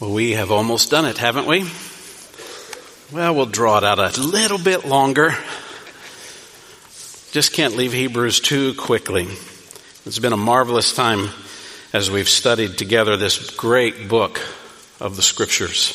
[0.00, 1.70] Well, we have almost done it, haven't we?
[3.12, 5.34] Well, we'll draw it out a little bit longer.
[7.32, 9.24] Just can't leave Hebrews too quickly.
[10.06, 11.28] It's been a marvelous time
[11.92, 14.40] as we've studied together this great book
[15.00, 15.92] of the scriptures.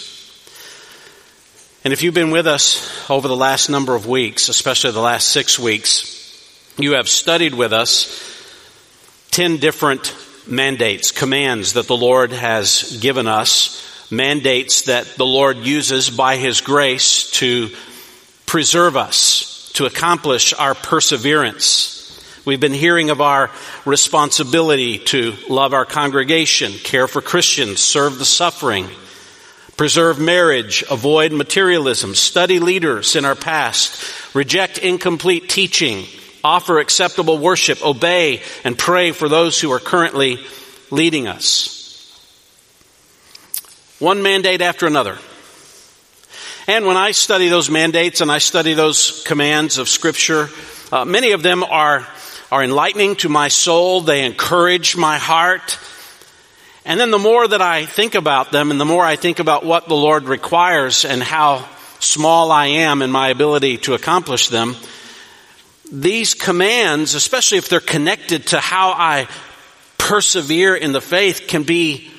[1.84, 5.30] And if you've been with us over the last number of weeks, especially the last
[5.30, 8.22] six weeks, you have studied with us
[9.32, 10.16] 10 different
[10.48, 13.82] mandates, commands that the Lord has given us
[14.12, 17.70] mandates that the Lord uses by His grace to
[18.46, 21.92] preserve us, to accomplish our perseverance.
[22.46, 23.50] We've been hearing of our
[23.86, 28.88] responsibility to love our congregation, care for Christians, serve the suffering,
[29.78, 36.06] preserve marriage, avoid materialism, study leaders in our past, reject incomplete teaching,
[36.44, 40.38] offer acceptable worship, obey and pray for those who are currently
[40.92, 41.75] leading us.
[44.00, 45.18] One mandate after another.
[46.68, 50.50] And when I study those mandates and I study those commands of Scripture,
[50.92, 52.06] uh, many of them are,
[52.52, 54.02] are enlightening to my soul.
[54.02, 55.80] They encourage my heart.
[56.84, 59.66] And then the more that I think about them and the more I think about
[59.66, 61.66] what the Lord requires and how
[62.00, 64.76] small I am in my ability to accomplish them,
[65.90, 69.30] these commands, especially if they're connected to how I
[69.98, 72.12] persevere in the faith, can be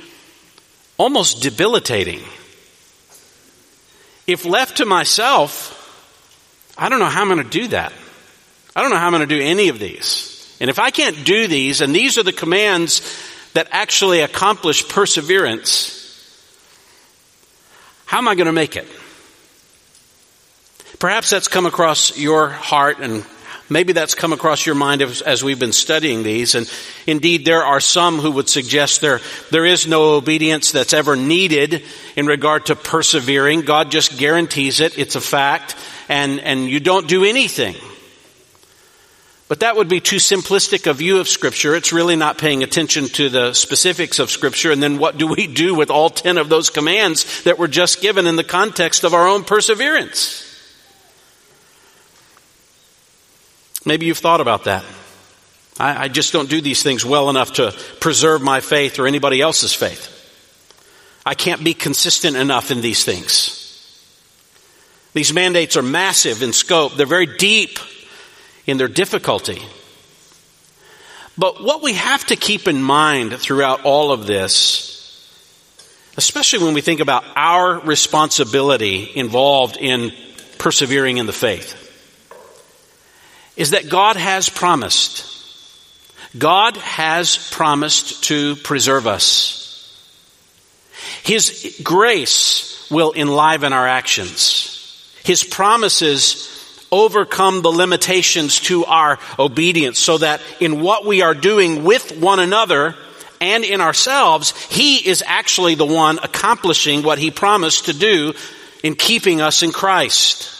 [0.98, 2.20] almost debilitating.
[4.26, 5.72] If left to myself,
[6.76, 7.92] I don't know how I'm going to do that.
[8.74, 10.56] I don't know how I'm going to do any of these.
[10.60, 13.00] And if I can't do these, and these are the commands
[13.54, 15.92] that actually accomplish perseverance,
[18.04, 18.86] how am I going to make it?
[20.98, 23.24] Perhaps that's come across your heart and
[23.68, 26.54] Maybe that's come across your mind as, as, we've been studying these.
[26.54, 26.70] And
[27.06, 31.82] indeed, there are some who would suggest there, there is no obedience that's ever needed
[32.14, 33.62] in regard to persevering.
[33.62, 34.96] God just guarantees it.
[34.96, 35.74] It's a fact.
[36.08, 37.74] And, and you don't do anything.
[39.48, 41.74] But that would be too simplistic a view of Scripture.
[41.74, 44.70] It's really not paying attention to the specifics of Scripture.
[44.70, 48.00] And then what do we do with all ten of those commands that were just
[48.00, 50.45] given in the context of our own perseverance?
[53.86, 54.84] Maybe you've thought about that.
[55.78, 59.40] I, I just don't do these things well enough to preserve my faith or anybody
[59.40, 60.12] else's faith.
[61.24, 63.62] I can't be consistent enough in these things.
[65.14, 66.94] These mandates are massive in scope.
[66.96, 67.78] They're very deep
[68.66, 69.62] in their difficulty.
[71.38, 74.92] But what we have to keep in mind throughout all of this,
[76.16, 80.12] especially when we think about our responsibility involved in
[80.58, 81.85] persevering in the faith,
[83.56, 85.24] is that God has promised.
[86.36, 89.62] God has promised to preserve us.
[91.22, 94.72] His grace will enliven our actions.
[95.24, 96.52] His promises
[96.92, 102.38] overcome the limitations to our obedience so that in what we are doing with one
[102.38, 102.94] another
[103.40, 108.34] and in ourselves, He is actually the one accomplishing what He promised to do
[108.82, 110.55] in keeping us in Christ.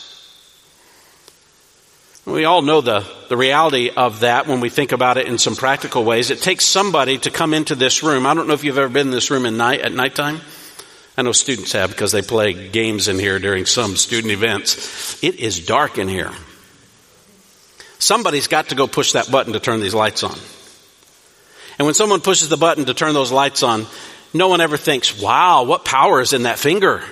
[2.27, 5.55] We all know the, the reality of that when we think about it in some
[5.55, 6.31] practical ways.
[6.31, 8.27] It takes somebody to come into this room.
[8.27, 10.41] I don't know if you've ever been in this room at night, at nighttime.
[11.17, 15.23] I know students have because they play games in here during some student events.
[15.23, 16.33] It is dark in here.
[18.01, 20.37] Somebody's got to go push that button to turn these lights on.
[21.79, 23.87] And when someone pushes the button to turn those lights on,
[24.35, 27.05] no one ever thinks, wow, what power is in that finger?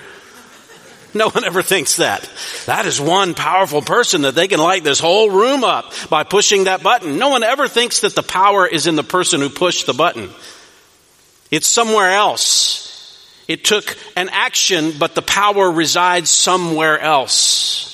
[1.25, 2.29] No one ever thinks that.
[2.67, 6.65] That is one powerful person that they can light this whole room up by pushing
[6.65, 7.19] that button.
[7.19, 10.31] No one ever thinks that the power is in the person who pushed the button.
[11.53, 12.91] It's somewhere else.
[13.47, 17.94] It took an action, but the power resides somewhere else.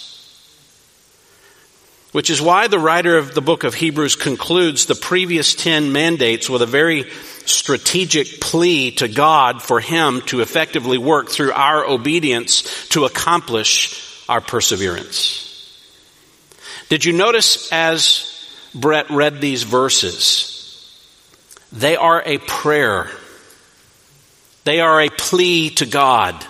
[2.13, 6.51] Which is why the writer of the book of Hebrews concludes the previous 10 mandates
[6.51, 7.09] with a very
[7.47, 14.41] strategic plea to God for Him to effectively work through our obedience to accomplish our
[14.41, 15.47] perseverance.
[16.89, 18.27] Did you notice as
[18.75, 20.57] Brett read these verses?
[21.73, 23.09] They are a prayer.
[24.65, 26.45] They are a plea to God.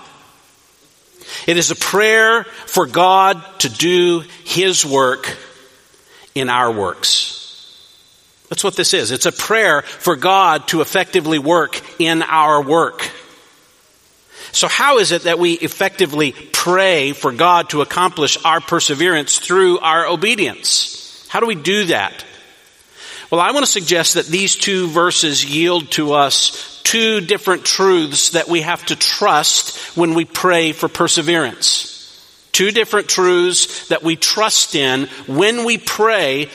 [1.46, 5.37] It is a prayer for God to do His work
[6.40, 7.37] in our works.
[8.48, 9.12] That's what this is.
[9.12, 13.08] It's a prayer for God to effectively work in our work.
[14.52, 19.78] So how is it that we effectively pray for God to accomplish our perseverance through
[19.78, 21.26] our obedience?
[21.28, 22.25] How do we do that?
[23.31, 28.31] Well, I want to suggest that these two verses yield to us two different truths
[28.31, 31.89] that we have to trust when we pray for perseverance.
[32.52, 36.47] Two different truths that we trust in when we pray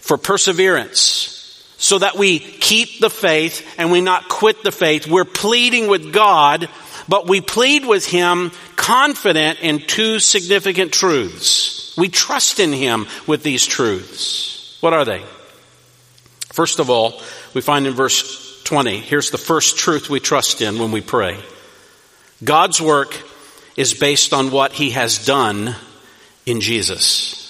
[0.00, 1.32] for perseverance.
[1.78, 5.06] So that we keep the faith and we not quit the faith.
[5.06, 6.68] We're pleading with God,
[7.06, 11.94] but we plead with Him confident in two significant truths.
[11.98, 14.78] We trust in Him with these truths.
[14.80, 15.22] What are they?
[16.52, 17.20] First of all,
[17.52, 21.38] we find in verse 20, here's the first truth we trust in when we pray.
[22.42, 23.14] God's work
[23.76, 25.74] is based on what he has done
[26.44, 27.42] in Jesus.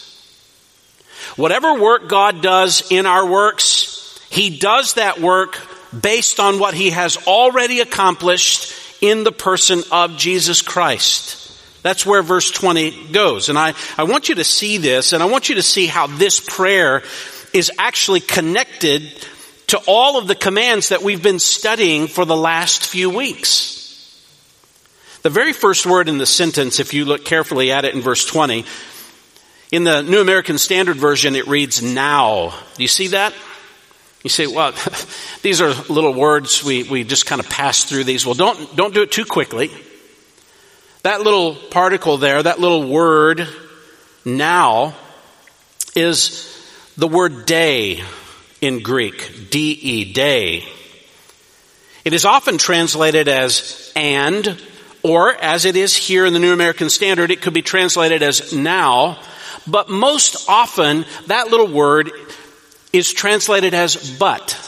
[1.37, 5.59] Whatever work God does in our works, he does that work
[5.99, 11.43] based on what he has already accomplished in the person of Jesus Christ.
[11.83, 13.49] That's where verse 20 goes.
[13.49, 16.07] And I, I want you to see this, and I want you to see how
[16.07, 17.03] this prayer
[17.53, 19.03] is actually connected
[19.69, 23.86] to all of the commands that we've been studying for the last few weeks.
[25.27, 28.25] The very first word in the sentence, if you look carefully at it in verse
[28.25, 28.65] 20,
[29.73, 32.55] in the New American Standard Version, it reads now.
[32.77, 33.35] Do you see that?
[34.23, 34.73] You say, well,
[35.43, 36.63] these are little words.
[36.63, 38.25] We, we just kind of pass through these.
[38.25, 39.73] Well, don't, don't do it too quickly.
[41.03, 43.49] That little particle there, that little word,
[44.25, 44.95] now,
[45.97, 46.47] is
[46.97, 48.01] the word day
[48.61, 49.51] in Greek.
[49.51, 50.65] D-E, day.
[52.05, 54.63] It is often translated as and
[55.07, 58.53] or, as it is here in the New American Standard, it could be translated as
[58.53, 59.19] now.
[59.67, 62.11] But most often, that little word
[62.93, 64.59] is translated as but.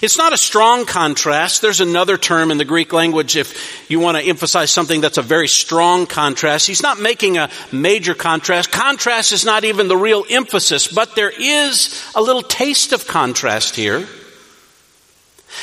[0.00, 1.62] It's not a strong contrast.
[1.62, 5.22] There's another term in the Greek language if you want to emphasize something that's a
[5.22, 6.66] very strong contrast.
[6.66, 8.72] He's not making a major contrast.
[8.72, 13.76] Contrast is not even the real emphasis, but there is a little taste of contrast
[13.76, 14.08] here.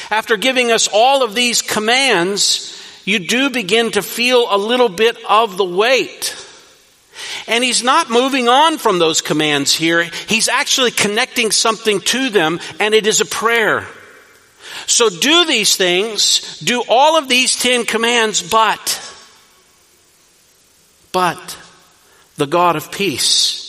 [0.10, 2.79] After giving us all of these commands,
[3.10, 6.36] you do begin to feel a little bit of the weight.
[7.48, 10.04] And he's not moving on from those commands here.
[10.28, 13.88] He's actually connecting something to them, and it is a prayer.
[14.86, 19.16] So do these things, do all of these Ten Commands, but,
[21.12, 21.58] but
[22.38, 23.69] the God of peace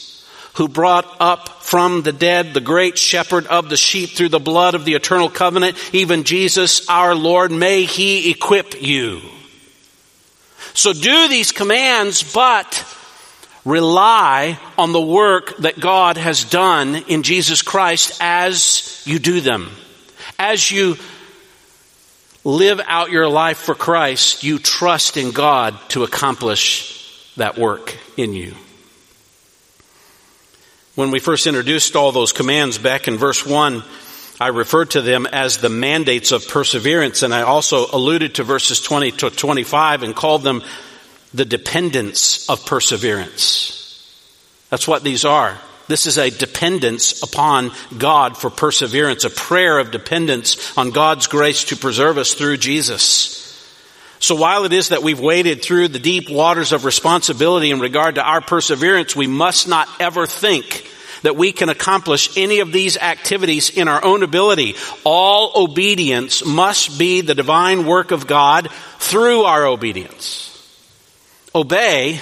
[0.54, 4.74] who brought up from the dead the great shepherd of the sheep through the blood
[4.74, 9.20] of the eternal covenant, even Jesus our Lord, may he equip you.
[10.74, 12.84] So do these commands, but
[13.64, 19.70] rely on the work that God has done in Jesus Christ as you do them.
[20.38, 20.96] As you
[22.44, 28.32] live out your life for Christ, you trust in God to accomplish that work in
[28.32, 28.54] you.
[31.00, 33.82] When we first introduced all those commands back in verse 1,
[34.38, 38.82] I referred to them as the mandates of perseverance, and I also alluded to verses
[38.82, 40.62] 20 to 25 and called them
[41.32, 44.12] the dependence of perseverance.
[44.68, 45.58] That's what these are.
[45.88, 51.64] This is a dependence upon God for perseverance, a prayer of dependence on God's grace
[51.64, 53.49] to preserve us through Jesus.
[54.20, 58.16] So while it is that we've waded through the deep waters of responsibility in regard
[58.16, 60.86] to our perseverance, we must not ever think
[61.22, 64.76] that we can accomplish any of these activities in our own ability.
[65.04, 70.46] All obedience must be the divine work of God through our obedience.
[71.54, 72.20] Obey,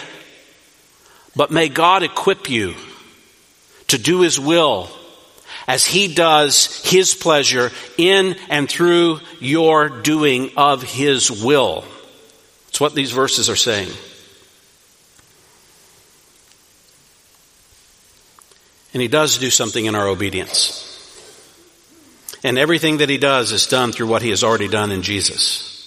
[1.34, 2.74] but may God equip you
[3.88, 4.88] to do His will
[5.68, 11.84] as He does His pleasure in and through your doing of His will.
[12.68, 13.90] It's what these verses are saying.
[18.94, 20.86] And He does do something in our obedience.
[22.42, 25.77] And everything that He does is done through what He has already done in Jesus.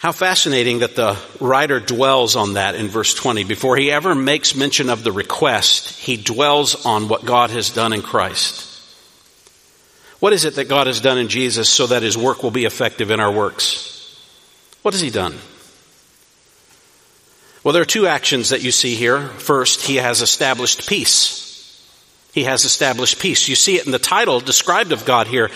[0.00, 3.44] How fascinating that the writer dwells on that in verse 20.
[3.44, 7.92] Before he ever makes mention of the request, he dwells on what God has done
[7.92, 8.66] in Christ.
[10.18, 12.64] What is it that God has done in Jesus so that his work will be
[12.64, 14.18] effective in our works?
[14.80, 15.36] What has he done?
[17.62, 19.20] Well, there are two actions that you see here.
[19.20, 21.46] First, he has established peace.
[22.32, 23.50] He has established peace.
[23.50, 25.50] You see it in the title described of God here.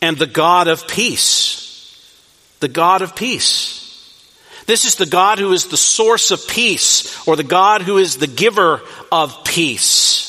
[0.00, 1.57] And the God of peace
[2.60, 3.84] the God of peace.
[4.66, 8.18] This is the God who is the source of peace, or the God who is
[8.18, 10.28] the giver of peace.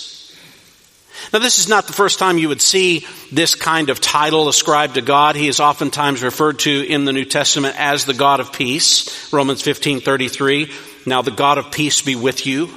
[1.34, 4.96] Now, this is not the first time you would see this kind of title ascribed
[4.96, 5.36] to God.
[5.36, 9.32] He is oftentimes referred to in the New Testament as the God of peace.
[9.32, 10.72] Romans 15 33.
[11.06, 12.70] Now, the God of peace be with you.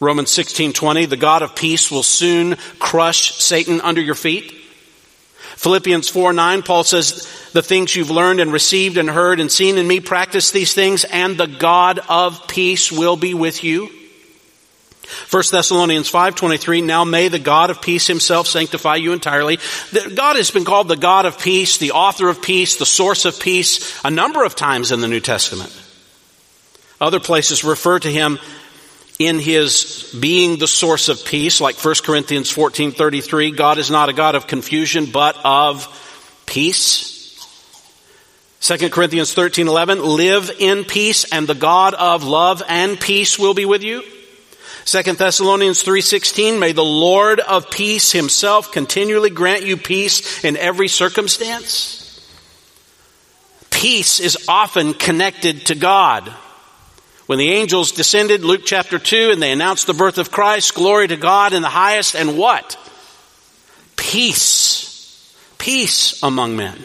[0.00, 4.54] Romans 16:20, the God of peace will soon crush Satan under your feet.
[5.60, 9.76] Philippians 4 9, Paul says, The things you've learned and received and heard and seen
[9.76, 13.90] in me, practice these things, and the God of peace will be with you.
[15.28, 19.58] 1 Thessalonians 5:23 Now may the God of peace himself sanctify you entirely.
[20.14, 23.38] God has been called the God of peace, the author of peace, the source of
[23.38, 25.78] peace a number of times in the New Testament.
[27.02, 28.38] Other places refer to him
[29.20, 34.14] in his being the source of peace, like 1 Corinthians 14:33, God is not a
[34.14, 35.86] God of confusion, but of
[36.46, 37.36] peace.
[38.60, 43.66] 2 Corinthians 13:11, live in peace and the God of love and peace will be
[43.66, 44.02] with you.
[44.86, 50.88] 2 Thessalonians 3:16 may the Lord of peace himself continually grant you peace in every
[50.88, 52.20] circumstance.
[53.68, 56.34] Peace is often connected to God.
[57.30, 61.06] When the angels descended, Luke chapter 2, and they announced the birth of Christ, glory
[61.06, 62.76] to God in the highest, and what?
[63.94, 65.32] Peace.
[65.56, 66.76] Peace among men.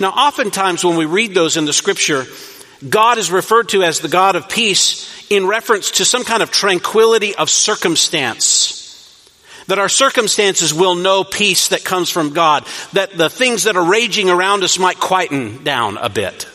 [0.00, 2.24] Now, oftentimes when we read those in the scripture,
[2.88, 6.50] God is referred to as the God of peace in reference to some kind of
[6.50, 9.20] tranquility of circumstance.
[9.66, 12.64] That our circumstances will know peace that comes from God.
[12.94, 16.46] That the things that are raging around us might quieten down a bit.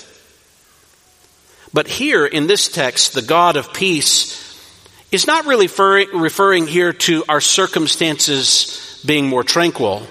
[1.74, 4.40] But here in this text, the God of peace
[5.12, 10.08] is not really referring here to our circumstances being more tranquil.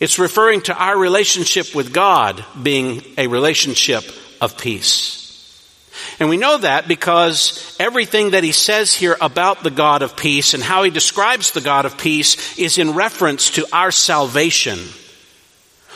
[0.00, 4.04] It's referring to our relationship with God being a relationship
[4.40, 5.18] of peace.
[6.18, 10.54] And we know that because everything that he says here about the God of peace
[10.54, 14.78] and how he describes the God of peace is in reference to our salvation.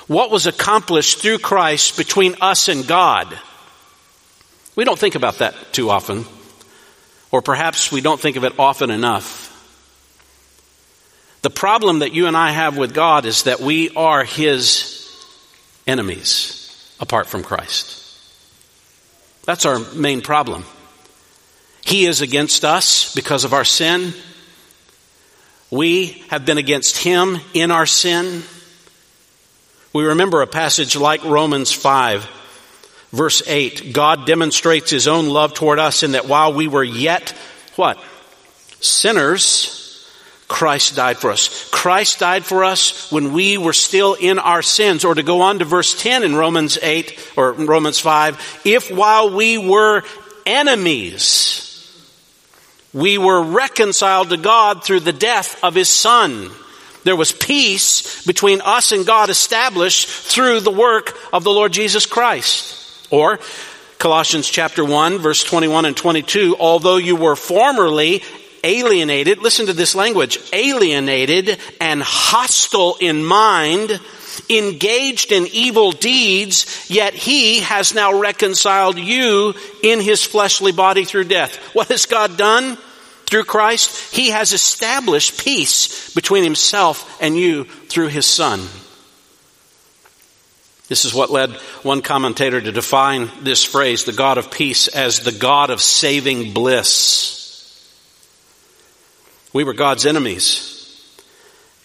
[0.06, 3.38] What was accomplished through Christ between us and God.
[4.76, 6.24] We don't think about that too often,
[7.30, 9.50] or perhaps we don't think of it often enough.
[11.42, 15.00] The problem that you and I have with God is that we are His
[15.86, 18.00] enemies apart from Christ.
[19.44, 20.64] That's our main problem.
[21.82, 24.14] He is against us because of our sin.
[25.70, 28.42] We have been against Him in our sin.
[29.92, 32.26] We remember a passage like Romans 5
[33.14, 37.30] Verse 8, God demonstrates his own love toward us in that while we were yet,
[37.76, 37.96] what?
[38.80, 40.04] Sinners,
[40.48, 41.70] Christ died for us.
[41.70, 45.04] Christ died for us when we were still in our sins.
[45.04, 49.32] Or to go on to verse 10 in Romans 8 or Romans 5, if while
[49.32, 50.02] we were
[50.44, 51.70] enemies,
[52.92, 56.50] we were reconciled to God through the death of his son.
[57.04, 62.06] There was peace between us and God established through the work of the Lord Jesus
[62.06, 62.80] Christ.
[63.14, 63.38] Or
[63.98, 68.24] Colossians chapter 1 verse 21 and 22, although you were formerly
[68.64, 74.00] alienated, listen to this language, alienated and hostile in mind,
[74.50, 79.54] engaged in evil deeds, yet he has now reconciled you
[79.84, 81.54] in his fleshly body through death.
[81.72, 82.76] What has God done?
[83.26, 88.66] Through Christ, he has established peace between himself and you through his son.
[90.88, 91.50] This is what led
[91.82, 96.52] one commentator to define this phrase, the God of peace, as the God of saving
[96.52, 97.34] bliss.
[99.52, 100.72] We were God's enemies.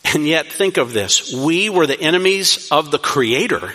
[0.03, 1.33] And yet, think of this.
[1.33, 3.71] We were the enemies of the Creator.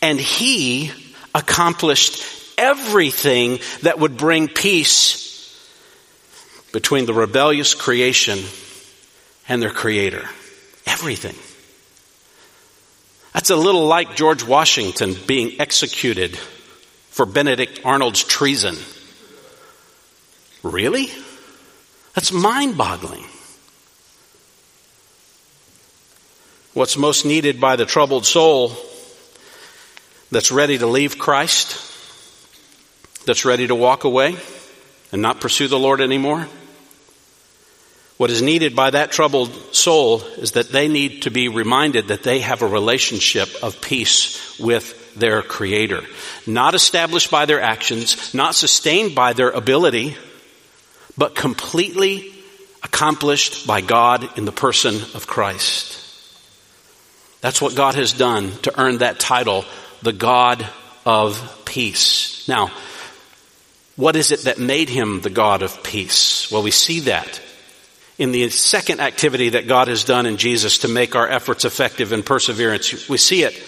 [0.00, 0.90] And He
[1.34, 2.24] accomplished
[2.56, 5.24] everything that would bring peace
[6.72, 8.38] between the rebellious creation
[9.48, 10.28] and their Creator.
[10.86, 11.34] Everything.
[13.36, 16.38] That's a little like George Washington being executed
[17.10, 18.76] for Benedict Arnold's treason.
[20.62, 21.10] Really?
[22.14, 23.26] That's mind boggling.
[26.72, 28.72] What's most needed by the troubled soul
[30.32, 31.76] that's ready to leave Christ,
[33.26, 34.34] that's ready to walk away
[35.12, 36.48] and not pursue the Lord anymore?
[38.16, 42.22] What is needed by that troubled soul is that they need to be reminded that
[42.22, 46.02] they have a relationship of peace with their Creator.
[46.46, 50.16] Not established by their actions, not sustained by their ability,
[51.18, 52.32] but completely
[52.82, 56.02] accomplished by God in the person of Christ.
[57.42, 59.64] That's what God has done to earn that title,
[60.02, 60.66] the God
[61.04, 62.48] of peace.
[62.48, 62.70] Now,
[63.96, 66.50] what is it that made him the God of peace?
[66.50, 67.40] Well, we see that
[68.18, 72.12] in the second activity that God has done in Jesus to make our efforts effective
[72.12, 73.08] in perseverance.
[73.08, 73.62] We see it.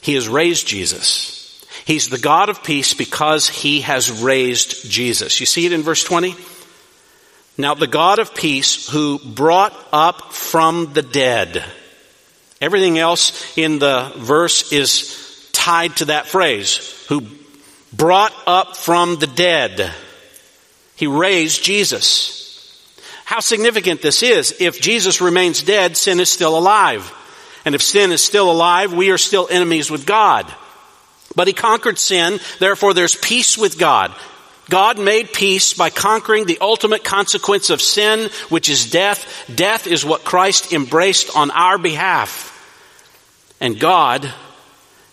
[0.00, 1.64] He has raised Jesus.
[1.84, 5.40] He's the God of peace because he has raised Jesus.
[5.40, 6.34] You see it in verse 20?
[7.56, 11.64] Now the God of peace who brought up from the dead.
[12.60, 17.04] Everything else in the verse is tied to that phrase.
[17.08, 17.26] Who
[17.92, 19.92] brought up from the dead.
[20.96, 22.47] He raised Jesus.
[23.28, 24.56] How significant this is.
[24.58, 27.12] If Jesus remains dead, sin is still alive.
[27.66, 30.50] And if sin is still alive, we are still enemies with God.
[31.36, 34.14] But he conquered sin, therefore there's peace with God.
[34.70, 39.44] God made peace by conquering the ultimate consequence of sin, which is death.
[39.54, 42.54] Death is what Christ embraced on our behalf.
[43.60, 44.32] And God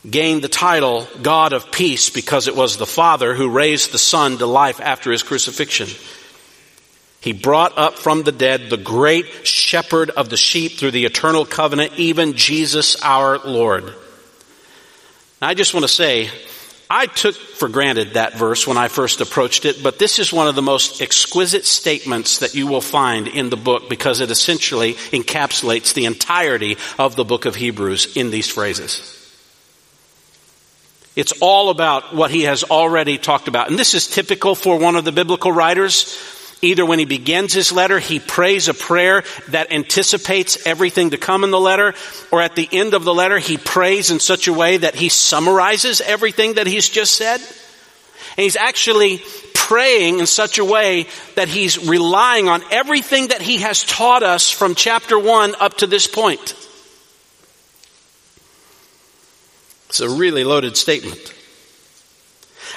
[0.10, 4.38] gained the title God of peace because it was the Father who raised the Son
[4.38, 5.90] to life after his crucifixion.
[7.26, 11.44] He brought up from the dead the great shepherd of the sheep through the eternal
[11.44, 13.92] covenant, even Jesus our Lord.
[15.42, 16.30] I just want to say,
[16.88, 20.48] I took for granted that verse when I first approached it, but this is one
[20.48, 24.94] of the most exquisite statements that you will find in the book because it essentially
[24.94, 29.14] encapsulates the entirety of the book of Hebrews in these phrases.
[31.16, 33.72] It's all about what he has already talked about.
[33.72, 36.34] And this is typical for one of the biblical writers.
[36.66, 41.44] Either when he begins his letter, he prays a prayer that anticipates everything to come
[41.44, 41.94] in the letter,
[42.32, 45.08] or at the end of the letter, he prays in such a way that he
[45.10, 47.40] summarizes everything that he's just said.
[47.40, 49.22] And he's actually
[49.54, 54.50] praying in such a way that he's relying on everything that he has taught us
[54.50, 56.56] from chapter one up to this point.
[59.90, 61.34] It's a really loaded statement.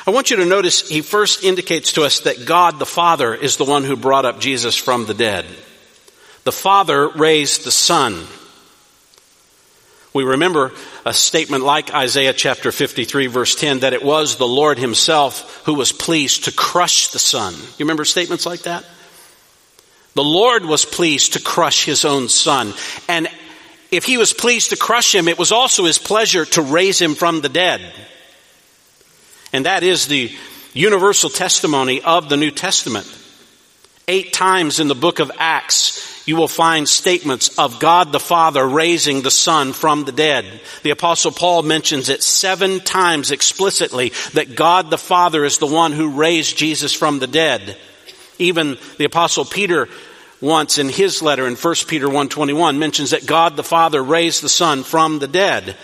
[0.08, 3.58] I want you to notice he first indicates to us that God the Father is
[3.58, 5.44] the one who brought up Jesus from the dead.
[6.44, 8.26] The Father raised the Son.
[10.14, 10.72] We remember
[11.04, 15.74] a statement like Isaiah chapter 53 verse 10 that it was the Lord himself who
[15.74, 17.52] was pleased to crush the Son.
[17.52, 18.86] You remember statements like that?
[20.14, 22.72] The Lord was pleased to crush his own Son.
[23.10, 23.28] And
[23.90, 27.14] if he was pleased to crush him, it was also his pleasure to raise him
[27.14, 27.82] from the dead.
[29.52, 30.30] And that is the
[30.74, 33.06] universal testimony of the New Testament.
[34.06, 38.66] Eight times in the book of Acts, you will find statements of God the Father
[38.66, 40.60] raising the Son from the dead.
[40.82, 45.92] The apostle Paul mentions it seven times explicitly that God the Father is the one
[45.92, 47.76] who raised Jesus from the dead.
[48.38, 49.88] Even the apostle Peter
[50.40, 54.48] once in his letter in 1 Peter 1:21 mentions that God the Father raised the
[54.48, 55.76] Son from the dead.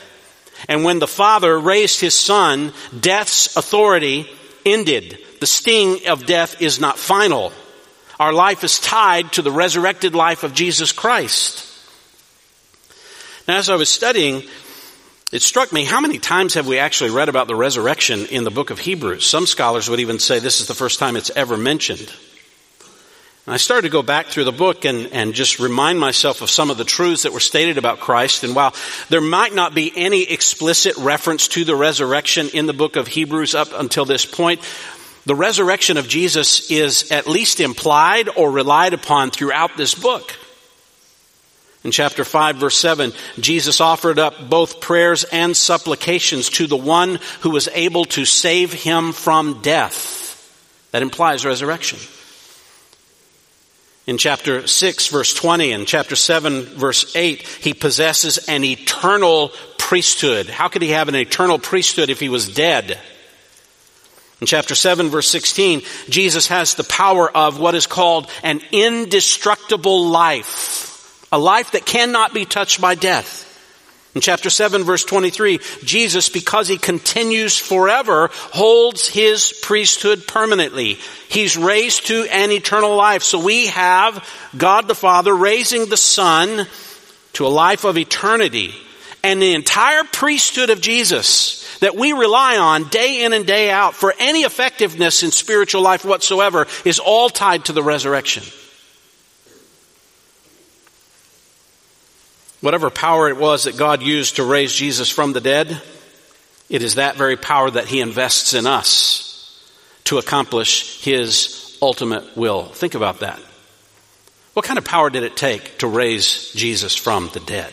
[0.69, 4.29] And when the Father raised his Son, death's authority
[4.65, 5.19] ended.
[5.41, 7.53] The sting of death is not final.
[8.19, 11.71] Our life is tied to the resurrected life of Jesus Christ.
[13.47, 14.43] Now, as I was studying,
[15.33, 18.51] it struck me how many times have we actually read about the resurrection in the
[18.51, 19.27] book of Hebrews?
[19.27, 22.11] Some scholars would even say this is the first time it's ever mentioned.
[23.47, 26.71] I started to go back through the book and, and just remind myself of some
[26.71, 28.43] of the truths that were stated about Christ.
[28.43, 28.75] And while
[29.11, 33.55] there might not be any explicit reference to the resurrection in the book of Hebrews
[33.55, 34.63] up until this point,
[35.27, 40.35] the resurrection of Jesus is at least implied or relied upon throughout this book.
[41.83, 47.19] In chapter 5 verse 7, Jesus offered up both prayers and supplications to the one
[47.41, 50.31] who was able to save him from death.
[50.93, 51.99] That implies resurrection
[54.07, 60.49] in chapter 6 verse 20 and chapter 7 verse 8, he possesses an eternal priesthood.
[60.49, 63.01] How could he have an eternal priesthood if he was dead?
[64.41, 70.09] In chapter 7 verse 16, Jesus has the power of what is called an indestructible
[70.09, 71.29] life.
[71.33, 73.44] A life that cannot be touched by death.
[74.15, 80.99] In chapter 7 verse 23, Jesus, because he continues forever, holds his priesthood permanently.
[81.29, 83.25] He's raised to an eternal life.
[83.25, 86.67] So we have God the Father raising the Son
[87.35, 88.73] to a life of eternity.
[89.25, 93.95] And the entire priesthood of Jesus that we rely on day in and day out
[93.95, 98.45] for any effectiveness in spiritual life whatsoever is all tied to the resurrection.
[102.65, 105.83] Whatever power it was that God used to raise Jesus from the dead,
[106.71, 109.63] it is that very power that He invests in us
[110.05, 112.65] to accomplish His ultimate will.
[112.65, 113.39] Think about that.
[114.55, 117.71] What kind of power did it take to raise Jesus from the dead?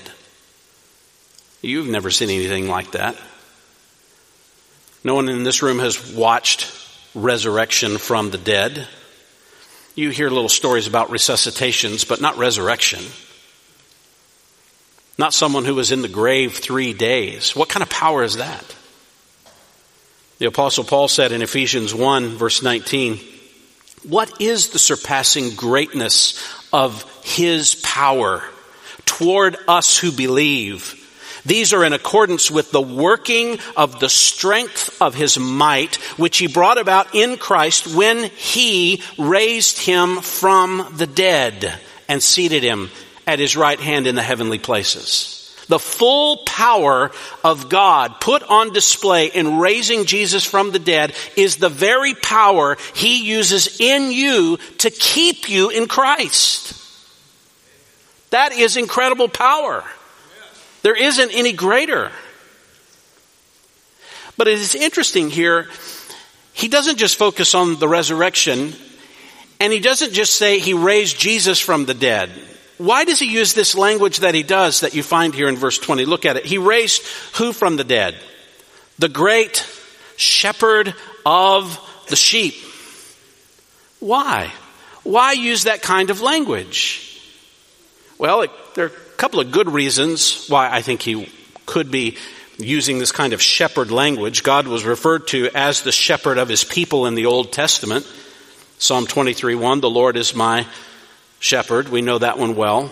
[1.62, 3.16] You've never seen anything like that.
[5.06, 6.70] No one in this room has watched
[7.16, 8.90] resurrection from the dead.
[9.96, 13.06] You hear little stories about resuscitations, but not resurrection.
[15.18, 17.56] Not someone who was in the grave three days.
[17.56, 18.76] What kind of power is that?
[20.40, 23.20] The apostle Paul said in Ephesians 1 verse 19,
[24.08, 26.42] What is the surpassing greatness
[26.74, 28.44] of His power
[29.06, 30.98] toward us who believe?
[31.46, 36.48] These are in accordance with the working of the strength of his might, which he
[36.48, 41.74] brought about in Christ when he raised him from the dead
[42.08, 42.92] and seated him
[43.28, 45.38] at his right hand in the heavenly places.
[45.68, 47.12] The full power
[47.44, 52.78] of God put on display in raising Jesus from the dead is the very power
[52.94, 56.78] he uses in you to keep you in Christ.
[58.32, 59.84] That is incredible power.
[60.82, 62.12] There isn't any greater.
[64.36, 65.70] But it is interesting here,
[66.54, 68.74] he doesn't just focus on the resurrection,
[69.60, 72.30] and he doesn't just say he raised Jesus from the dead.
[72.82, 75.78] Why does he use this language that he does that you find here in verse
[75.78, 76.06] 20?
[76.06, 76.46] Look at it.
[76.46, 77.04] He raised
[77.36, 78.16] who from the dead?
[78.98, 79.68] The great
[80.18, 82.56] shepherd of the sheep.
[84.00, 84.52] Why?
[85.04, 87.22] Why use that kind of language?
[88.18, 91.30] Well, it, there are a couple of good reasons why I think he
[91.68, 92.18] could be
[92.58, 94.42] using this kind of shepherd language.
[94.42, 98.08] God was referred to as the shepherd of his people in the Old Testament.
[98.80, 100.66] Psalm 23 1, the Lord is my
[101.42, 101.90] shepherd.
[101.90, 102.90] We know that one well.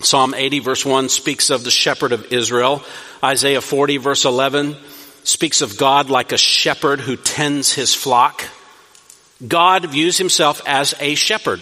[0.00, 2.82] Psalm 80 verse 1 speaks of the shepherd of Israel.
[3.22, 4.76] Isaiah 40 verse 11
[5.22, 8.42] speaks of God like a shepherd who tends his flock.
[9.46, 11.60] God views himself as a shepherd.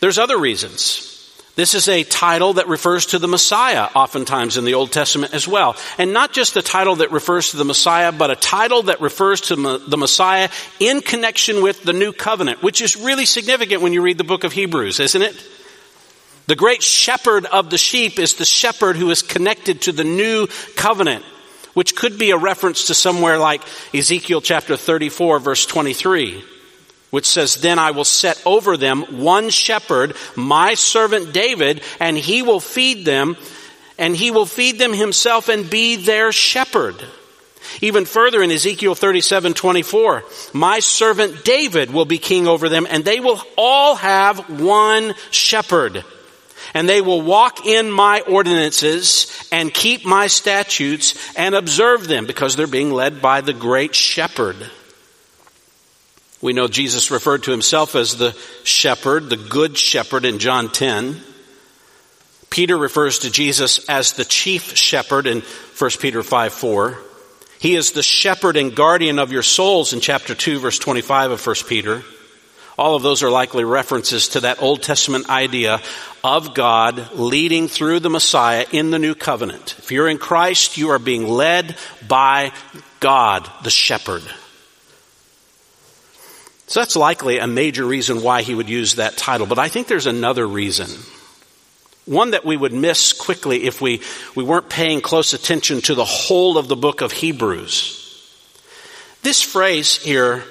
[0.00, 1.11] There's other reasons.
[1.54, 5.46] This is a title that refers to the Messiah, oftentimes in the Old Testament as
[5.46, 5.76] well.
[5.98, 9.42] And not just a title that refers to the Messiah, but a title that refers
[9.42, 10.48] to the Messiah
[10.80, 14.44] in connection with the new covenant, which is really significant when you read the book
[14.44, 15.46] of Hebrews, isn't it?
[16.46, 20.46] The great shepherd of the sheep is the shepherd who is connected to the new
[20.74, 21.22] covenant,
[21.74, 23.62] which could be a reference to somewhere like
[23.92, 26.44] Ezekiel chapter 34 verse 23
[27.12, 32.40] which says, Then I will set over them one shepherd, my servant David, and he
[32.40, 33.36] will feed them,
[33.98, 36.96] and he will feed them himself and be their shepherd.
[37.82, 43.04] Even further in Ezekiel 37, 24, my servant David will be king over them, and
[43.04, 46.04] they will all have one shepherd.
[46.72, 52.56] And they will walk in my ordinances and keep my statutes and observe them because
[52.56, 54.56] they're being led by the great shepherd.
[56.42, 61.20] We know Jesus referred to himself as the shepherd, the good shepherd in John 10.
[62.50, 66.98] Peter refers to Jesus as the chief shepherd in 1 Peter 5 4.
[67.60, 71.46] He is the shepherd and guardian of your souls in chapter 2 verse 25 of
[71.46, 72.02] 1 Peter.
[72.76, 75.80] All of those are likely references to that Old Testament idea
[76.24, 79.76] of God leading through the Messiah in the new covenant.
[79.78, 81.76] If you're in Christ, you are being led
[82.08, 82.52] by
[82.98, 84.24] God, the shepherd.
[86.66, 89.46] So that's likely a major reason why he would use that title.
[89.46, 90.88] But I think there's another reason.
[92.06, 94.00] One that we would miss quickly if we,
[94.34, 97.98] we weren't paying close attention to the whole of the book of Hebrews.
[99.22, 100.44] This phrase here,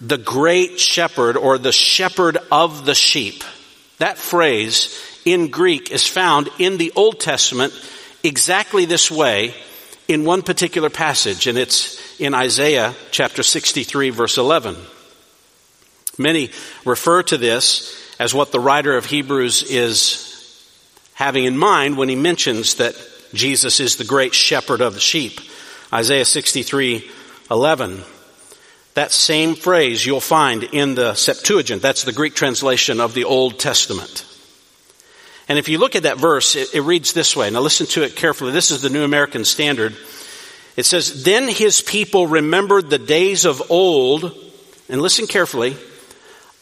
[0.00, 3.42] the great shepherd or the shepherd of the sheep,
[3.98, 7.72] that phrase in Greek is found in the Old Testament
[8.22, 9.54] exactly this way
[10.08, 14.76] in one particular passage, and it's in Isaiah chapter 63 verse 11.
[16.18, 16.50] Many
[16.84, 20.28] refer to this as what the writer of Hebrews is
[21.14, 22.94] having in mind when he mentions that
[23.32, 25.40] Jesus is the great shepherd of the sheep.
[25.92, 27.10] Isaiah 63,
[27.50, 28.02] 11.
[28.94, 31.80] That same phrase you'll find in the Septuagint.
[31.80, 34.26] That's the Greek translation of the Old Testament.
[35.48, 37.50] And if you look at that verse, it, it reads this way.
[37.50, 38.52] Now listen to it carefully.
[38.52, 39.96] This is the New American Standard.
[40.76, 44.34] It says, Then his people remembered the days of old,
[44.88, 45.76] and listen carefully,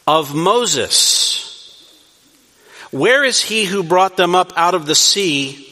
[0.07, 1.47] of Moses.
[2.91, 5.67] Where is he who brought them up out of the sea,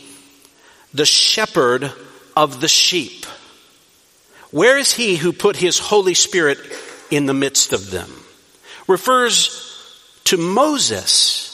[0.93, 1.91] the shepherd
[2.35, 3.25] of the sheep?
[4.51, 6.57] Where is he who put his Holy Spirit
[7.11, 8.09] in the midst of them?
[8.87, 9.65] Refers
[10.25, 11.49] to Moses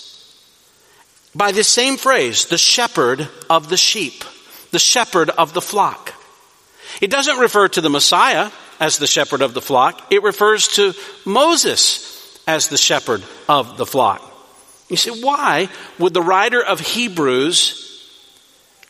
[1.34, 4.24] by the same phrase, the shepherd of the sheep,
[4.72, 6.14] the shepherd of the flock.
[7.02, 10.14] It doesn't refer to the Messiah as the shepherd of the flock.
[10.14, 10.94] It refers to
[11.26, 12.15] Moses
[12.48, 14.22] as the shepherd of the flock.
[14.90, 17.82] You say, why would the writer of Hebrews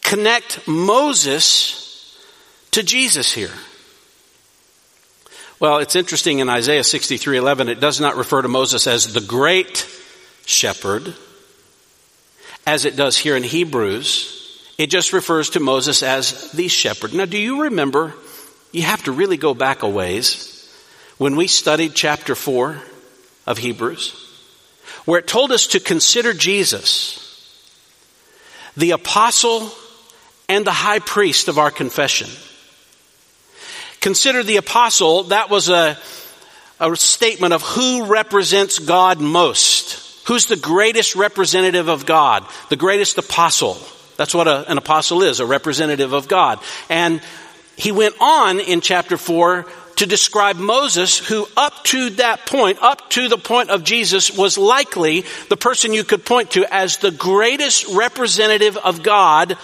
[0.02, 2.18] connect Moses
[2.72, 3.54] to Jesus here?
[5.60, 9.88] Well, it's interesting in Isaiah 63:11 it does not refer to Moses as the great
[10.46, 11.16] shepherd
[12.68, 14.34] as it does here in Hebrews.
[14.78, 17.14] It just refers to Moses as the shepherd.
[17.14, 18.14] Now, do you remember?
[18.74, 20.70] You have to really go back a ways
[21.18, 22.82] when we studied chapter 4
[23.46, 24.14] of Hebrews,
[25.06, 27.22] where it told us to consider Jesus,
[28.76, 29.72] the apostle
[30.50, 32.30] and the high priest of our confession.
[34.02, 35.98] Consider the apostle, that was a,
[36.80, 40.28] a statement of who represents God most.
[40.28, 42.46] Who's the greatest representative of God?
[42.70, 43.78] The greatest apostle.
[44.18, 46.60] That's what a, an apostle is, a representative of God.
[46.90, 47.22] And
[47.76, 49.66] he went on in chapter 4
[49.98, 54.58] to describe Moses, who up to that point, up to the point of Jesus, was
[54.58, 59.58] likely the person you could point to as the greatest representative of God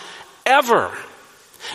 [0.45, 0.91] ever.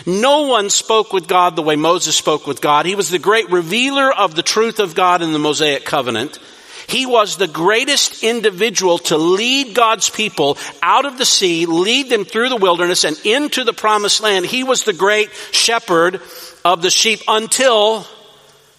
[0.05, 2.85] No one spoke with God the way Moses spoke with God.
[2.85, 6.39] He was the great revealer of the truth of God in the Mosaic covenant.
[6.87, 12.23] He was the greatest individual to lead God's people out of the sea, lead them
[12.23, 14.45] through the wilderness and into the promised land.
[14.45, 16.21] He was the great shepherd
[16.63, 18.07] of the sheep until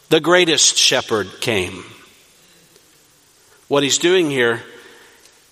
[0.08, 1.84] the greatest shepherd came.
[3.68, 4.62] What he's doing here,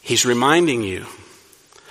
[0.00, 1.06] he's reminding you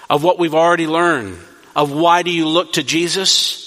[0.10, 1.38] of what we've already learned,
[1.76, 3.66] of why do you look to Jesus?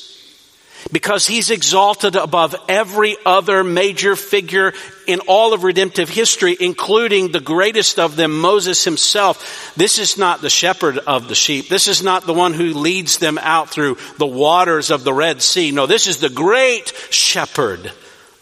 [0.93, 4.73] because he's exalted above every other major figure
[5.07, 9.73] in all of redemptive history, including the greatest of them, Moses himself.
[9.77, 11.69] This is not the shepherd of the sheep.
[11.69, 15.43] This is not the one who leads them out through the waters of the Red
[15.43, 15.71] Sea.
[15.71, 17.93] No, this is the great shepherd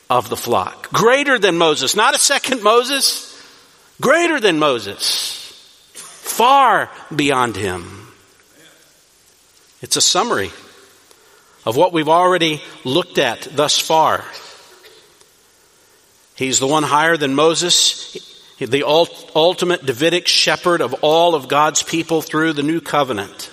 [0.08, 0.90] of the flock.
[0.92, 1.96] Greater than Moses.
[1.96, 3.32] Not a second Moses.
[4.00, 5.32] Greater than Moses.
[5.94, 8.12] Far beyond him.
[9.82, 10.50] It's a summary
[11.64, 14.24] of what we've already looked at thus far.
[16.34, 18.16] He's the one higher than Moses,
[18.58, 23.50] the ultimate Davidic shepherd of all of God's people through the new covenant.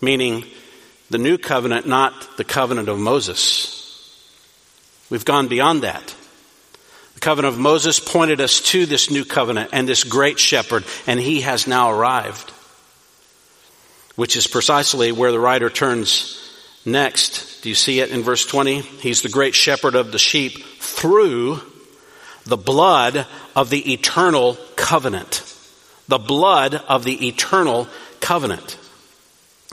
[0.00, 0.44] Meaning,
[1.10, 3.77] the new covenant, not the covenant of Moses.
[5.10, 6.14] We've gone beyond that.
[7.14, 11.18] The covenant of Moses pointed us to this new covenant and this great shepherd, and
[11.18, 12.50] he has now arrived.
[14.14, 16.44] Which is precisely where the writer turns
[16.88, 18.80] Next, do you see it in verse 20?
[18.80, 21.60] He's the great shepherd of the sheep through
[22.46, 25.42] the blood of the eternal covenant.
[26.08, 27.88] The blood of the eternal
[28.20, 28.78] covenant.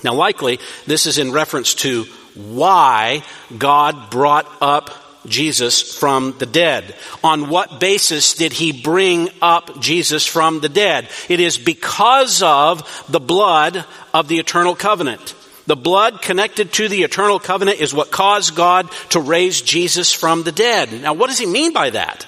[0.04, 2.04] Now, likely, this is in reference to
[2.36, 3.24] why
[3.58, 4.90] God brought up
[5.28, 6.96] Jesus from the dead.
[7.24, 11.10] On what basis did he bring up Jesus from the dead?
[11.30, 15.36] It is because of the blood of the eternal covenant.
[15.68, 20.44] The blood connected to the eternal covenant is what caused God to raise Jesus from
[20.44, 20.92] the dead.
[21.02, 22.28] Now, what does he mean by that?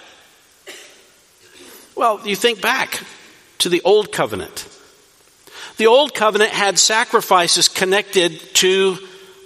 [1.95, 3.03] Well, you think back
[3.59, 4.67] to the old covenant.
[5.77, 8.97] The old covenant had sacrifices connected to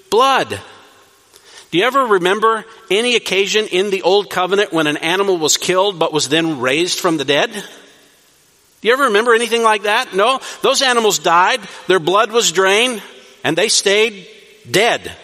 [0.09, 0.59] blood.
[1.71, 5.97] Do you ever remember any occasion in the old covenant when an animal was killed
[5.97, 7.51] but was then raised from the dead?
[7.51, 10.13] Do you ever remember anything like that?
[10.13, 10.41] No?
[10.61, 13.01] Those animals died, their blood was drained,
[13.43, 14.27] and they stayed
[14.69, 15.15] dead.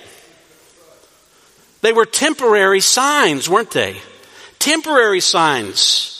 [1.81, 3.97] They were temporary signs, weren't they?
[4.57, 6.13] Temporary signs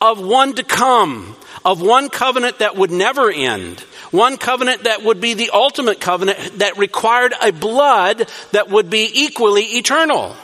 [0.00, 5.20] of one to come, of one covenant that would never end, one covenant that would
[5.20, 10.34] be the ultimate covenant that required a blood that would be equally eternal.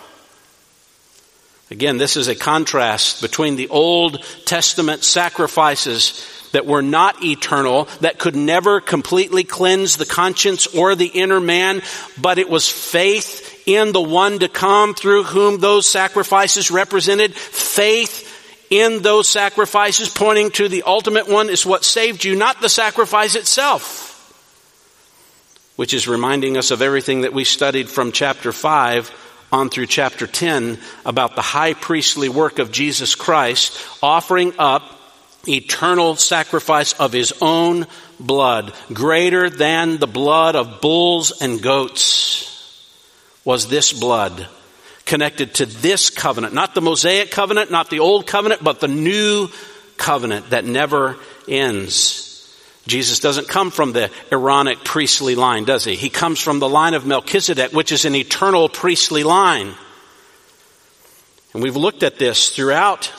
[1.71, 8.19] Again, this is a contrast between the Old Testament sacrifices that were not eternal, that
[8.19, 11.83] could never completely cleanse the conscience or the inner man,
[12.21, 17.35] but it was faith in the one to come through whom those sacrifices represented.
[17.35, 18.26] Faith
[18.71, 23.35] in those sacrifices pointing to the ultimate one is what saved you, not the sacrifice
[23.35, 24.13] itself.
[25.77, 29.13] Which is reminding us of everything that we studied from chapter 5
[29.53, 34.83] on through chapter 10 about the high priestly work of Jesus Christ offering up
[35.49, 37.87] eternal sacrifice of his own
[38.19, 42.53] blood, greater than the blood of bulls and goats,
[43.45, 44.49] was this blood
[45.07, 46.53] connected to this covenant.
[46.53, 49.49] Not the Mosaic covenant, not the old covenant, but the new
[49.97, 51.17] covenant that never
[51.49, 52.25] ends.
[52.87, 55.97] Jesus doesn't come from the Aaronic priestly line, does he?
[55.97, 59.75] He comes from the line of Melchizedek, which is an eternal priestly line.
[61.55, 63.13] And we've looked at this throughout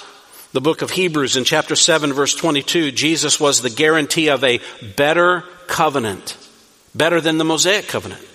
[0.54, 4.62] the book of Hebrews in chapter 7 verse 22, Jesus was the guarantee of a
[4.96, 6.38] better covenant,
[6.96, 8.26] better than the Mosaic covenant.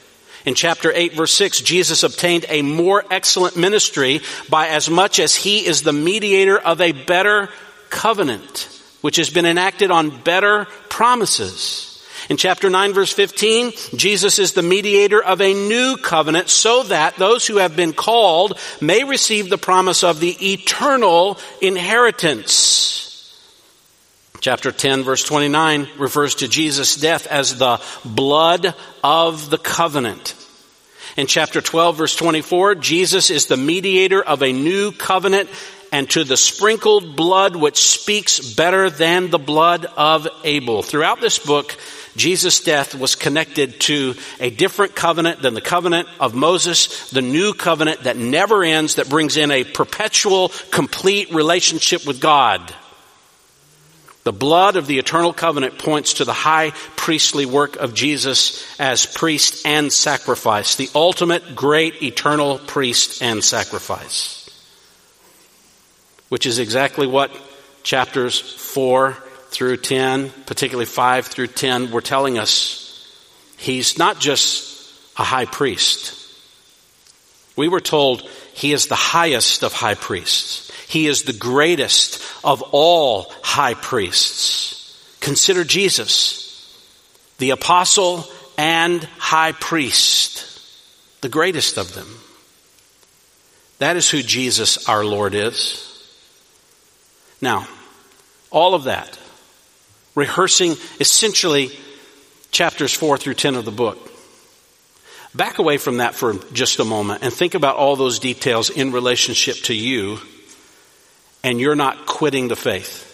[0.45, 5.37] In chapter 8 verse 6, Jesus obtained a more excellent ministry by as much as
[5.37, 7.49] he is the mediator of a better
[7.91, 8.69] covenant,
[9.03, 11.89] which has been enacted on better promises.
[12.29, 17.17] In chapter 9 verse 15, Jesus is the mediator of a new covenant so that
[17.17, 23.12] those who have been called may receive the promise of the eternal inheritance.
[24.43, 28.75] Chapter 10 verse 29 refers to Jesus' death as the blood
[29.05, 30.35] of the covenant.
[31.17, 35.49] In chapter 12 verse 24, Jesus is the mediator of a new covenant
[35.93, 40.83] and to the sprinkled blood which speaks better than the blood of Abel.
[40.83, 41.77] Throughout this book,
[42.17, 47.55] Jesus' death was connected to a different covenant than the covenant of Moses, the new
[47.55, 52.75] covenant that never ends, that brings in a perpetual, complete relationship with God.
[54.25, 59.05] The blood of the eternal covenant points to the high priestly work of Jesus as
[59.05, 64.49] priest and sacrifice, the ultimate great eternal priest and sacrifice.
[66.29, 67.37] Which is exactly what
[67.83, 69.17] chapters 4
[69.51, 72.79] through 10, particularly 5 through 10, were telling us.
[73.57, 76.19] He's not just a high priest.
[77.57, 78.23] We were told
[78.55, 80.71] he is the highest of high priests.
[80.93, 84.95] He is the greatest of all high priests.
[85.21, 86.79] Consider Jesus,
[87.39, 88.27] the apostle
[88.59, 90.45] and high priest,
[91.23, 92.19] the greatest of them.
[93.79, 95.89] That is who Jesus our Lord is.
[97.41, 97.67] Now,
[98.51, 99.19] all of that,
[100.15, 101.71] rehearsing essentially
[102.51, 104.13] chapters 4 through 10 of the book.
[105.35, 108.93] Back away from that for just a moment and think about all those details in
[108.93, 110.19] relationship to you
[111.43, 113.09] and you're not quitting the faith.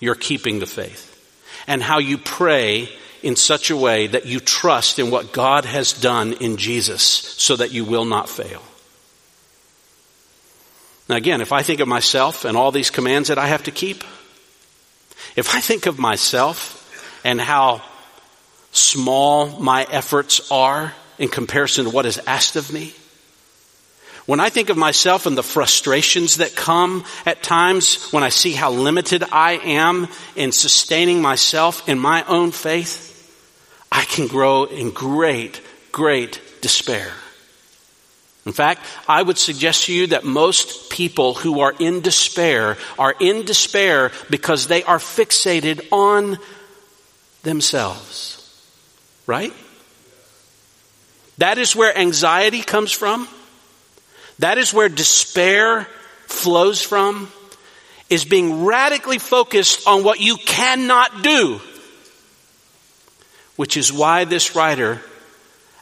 [0.00, 1.06] You're keeping the faith.
[1.66, 2.88] And how you pray
[3.22, 7.56] in such a way that you trust in what God has done in Jesus so
[7.56, 8.62] that you will not fail.
[11.08, 13.70] Now again, if I think of myself and all these commands that I have to
[13.70, 14.04] keep,
[15.36, 17.82] if I think of myself and how
[18.72, 22.94] small my efforts are in comparison to what is asked of me,
[24.26, 28.52] when I think of myself and the frustrations that come at times when I see
[28.52, 33.08] how limited I am in sustaining myself in my own faith,
[33.90, 37.12] I can grow in great, great despair.
[38.46, 43.14] In fact, I would suggest to you that most people who are in despair are
[43.20, 46.38] in despair because they are fixated on
[47.42, 48.36] themselves.
[49.26, 49.52] Right?
[51.38, 53.28] That is where anxiety comes from.
[54.40, 55.86] That is where despair
[56.26, 57.30] flows from,
[58.08, 61.60] is being radically focused on what you cannot do.
[63.56, 65.02] Which is why this writer,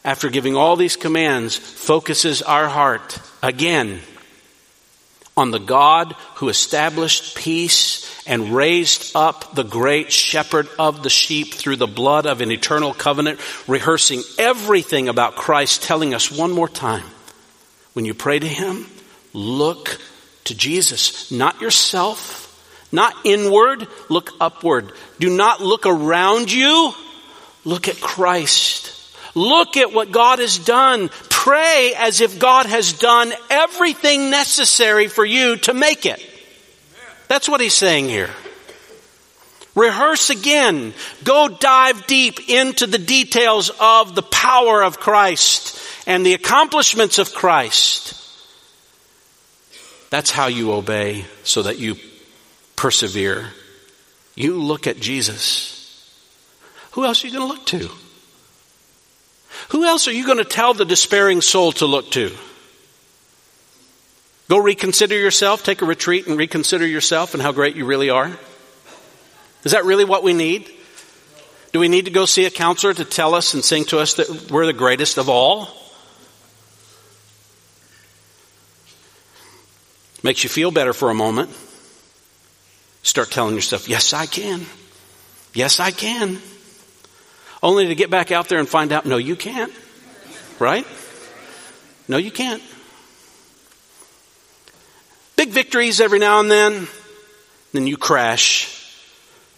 [0.03, 4.01] after giving all these commands, focuses our heart again
[5.37, 11.53] on the God who established peace and raised up the great shepherd of the sheep
[11.53, 16.67] through the blood of an eternal covenant, rehearsing everything about Christ, telling us one more
[16.67, 17.05] time
[17.93, 18.85] when you pray to Him,
[19.33, 19.99] look
[20.45, 22.45] to Jesus, not yourself,
[22.91, 24.91] not inward, look upward.
[25.19, 26.93] Do not look around you,
[27.65, 28.95] look at Christ.
[29.35, 31.09] Look at what God has done.
[31.29, 36.19] Pray as if God has done everything necessary for you to make it.
[37.27, 38.31] That's what he's saying here.
[39.75, 40.93] Rehearse again.
[41.23, 45.78] Go dive deep into the details of the power of Christ
[46.09, 48.15] and the accomplishments of Christ.
[50.09, 51.97] That's how you obey so that you
[52.75, 53.49] persevere.
[54.33, 55.75] You look at Jesus.
[56.93, 57.89] Who else are you going to look to?
[59.69, 62.35] Who else are you going to tell the despairing soul to look to?
[64.49, 68.35] Go reconsider yourself, take a retreat and reconsider yourself and how great you really are.
[69.63, 70.71] Is that really what we need?
[71.71, 74.15] Do we need to go see a counselor to tell us and sing to us
[74.15, 75.67] that we're the greatest of all?
[80.23, 81.49] Makes you feel better for a moment.
[83.03, 84.65] Start telling yourself, yes, I can.
[85.53, 86.39] Yes, I can.
[87.63, 89.73] Only to get back out there and find out, no, you can't.
[90.59, 90.85] Right?
[92.07, 92.61] No, you can't.
[95.35, 96.87] Big victories every now and then,
[97.71, 98.75] then you crash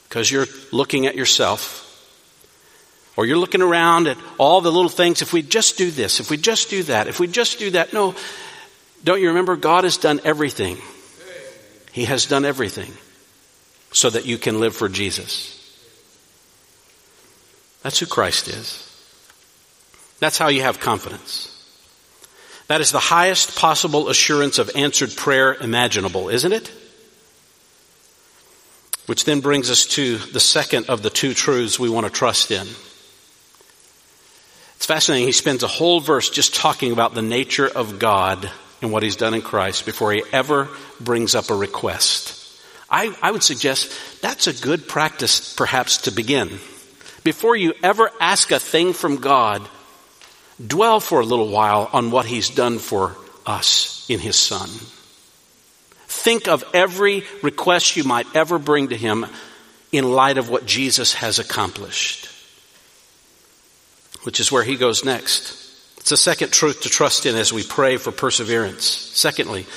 [0.07, 1.87] because you're looking at yourself.
[3.17, 5.21] Or you're looking around at all the little things.
[5.21, 7.93] If we just do this, if we just do that, if we just do that.
[7.93, 8.15] No,
[9.03, 9.55] don't you remember?
[9.55, 10.77] God has done everything.
[11.91, 12.91] He has done everything
[13.91, 15.57] so that you can live for Jesus.
[17.83, 18.87] That's who Christ is.
[20.19, 21.47] That's how you have confidence.
[22.67, 26.71] That is the highest possible assurance of answered prayer imaginable, isn't it?
[29.07, 32.51] Which then brings us to the second of the two truths we want to trust
[32.51, 32.67] in.
[34.75, 35.27] It's fascinating.
[35.27, 38.49] He spends a whole verse just talking about the nature of God
[38.81, 40.67] and what he's done in Christ before he ever
[40.99, 42.37] brings up a request.
[42.89, 46.59] I, I would suggest that's a good practice perhaps to begin.
[47.23, 49.67] Before you ever ask a thing from God,
[50.65, 53.15] dwell for a little while on what He's done for
[53.45, 54.69] us in His Son.
[56.07, 59.25] Think of every request you might ever bring to Him
[59.91, 62.27] in light of what Jesus has accomplished,
[64.23, 65.70] which is where He goes next.
[66.01, 68.85] It's a second truth to trust in as we pray for perseverance.
[68.85, 69.67] Secondly,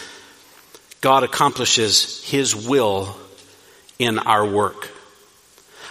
[1.02, 3.14] God accomplishes His will
[3.98, 4.88] in our work.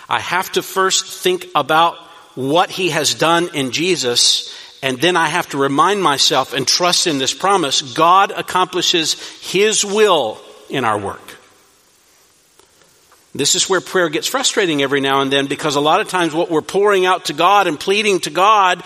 [0.09, 1.97] I have to first think about
[2.33, 7.05] what He has done in Jesus, and then I have to remind myself and trust
[7.05, 7.83] in this promise.
[7.93, 11.37] God accomplishes His will in our work.
[13.35, 16.33] This is where prayer gets frustrating every now and then because a lot of times
[16.33, 18.83] what we're pouring out to God and pleading to God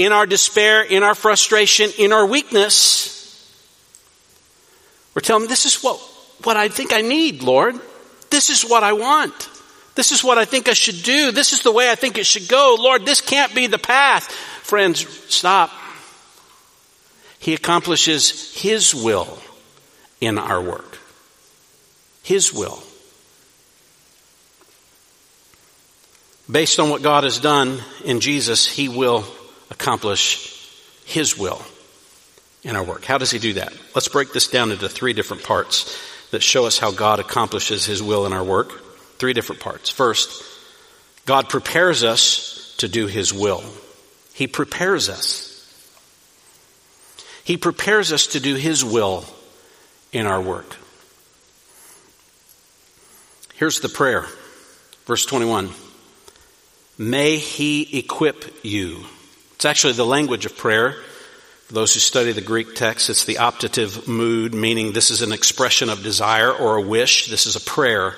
[0.00, 3.16] in our despair, in our frustration, in our weakness,
[5.14, 5.98] we're telling him, this is what,
[6.44, 7.78] what I think I need, Lord.
[8.30, 9.48] This is what I want.
[9.96, 11.32] This is what I think I should do.
[11.32, 12.76] This is the way I think it should go.
[12.78, 14.30] Lord, this can't be the path.
[14.62, 15.70] Friends, stop.
[17.38, 19.38] He accomplishes His will
[20.20, 20.98] in our work.
[22.22, 22.82] His will.
[26.50, 29.24] Based on what God has done in Jesus, He will
[29.70, 30.68] accomplish
[31.04, 31.62] His will
[32.62, 33.04] in our work.
[33.04, 33.72] How does he do that?
[33.94, 35.98] Let's break this down into three different parts
[36.30, 38.84] that show us how God accomplishes his will in our work.
[39.18, 39.90] Three different parts.
[39.90, 40.44] First,
[41.26, 43.62] God prepares us to do his will.
[44.32, 45.46] He prepares us.
[47.44, 49.24] He prepares us to do his will
[50.12, 50.76] in our work.
[53.54, 54.26] Here's the prayer.
[55.06, 55.70] Verse 21.
[56.96, 59.04] May he equip you.
[59.60, 60.92] It's actually the language of prayer.
[61.66, 65.32] For those who study the Greek text, it's the optative mood, meaning this is an
[65.32, 67.26] expression of desire or a wish.
[67.26, 68.14] This is a prayer.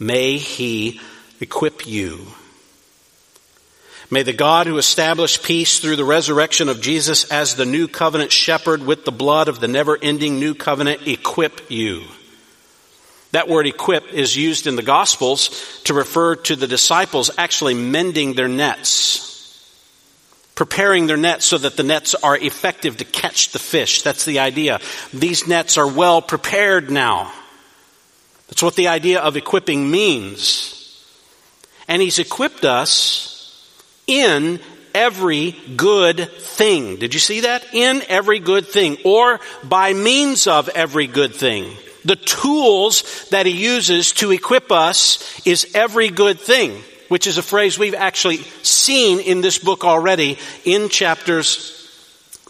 [0.00, 1.00] May He
[1.40, 2.26] equip you.
[4.10, 8.32] May the God who established peace through the resurrection of Jesus as the new covenant
[8.32, 12.02] shepherd with the blood of the never ending new covenant equip you.
[13.30, 18.32] That word equip is used in the Gospels to refer to the disciples actually mending
[18.32, 19.33] their nets
[20.54, 24.02] preparing their nets so that the nets are effective to catch the fish.
[24.02, 24.80] That's the idea.
[25.12, 27.32] These nets are well prepared now.
[28.48, 30.70] That's what the idea of equipping means.
[31.88, 33.30] And He's equipped us
[34.06, 34.60] in
[34.94, 36.96] every good thing.
[36.96, 37.66] Did you see that?
[37.72, 41.76] In every good thing, or by means of every good thing.
[42.04, 46.82] The tools that He uses to equip us is every good thing
[47.14, 51.88] which is a phrase we've actually seen in this book already in chapters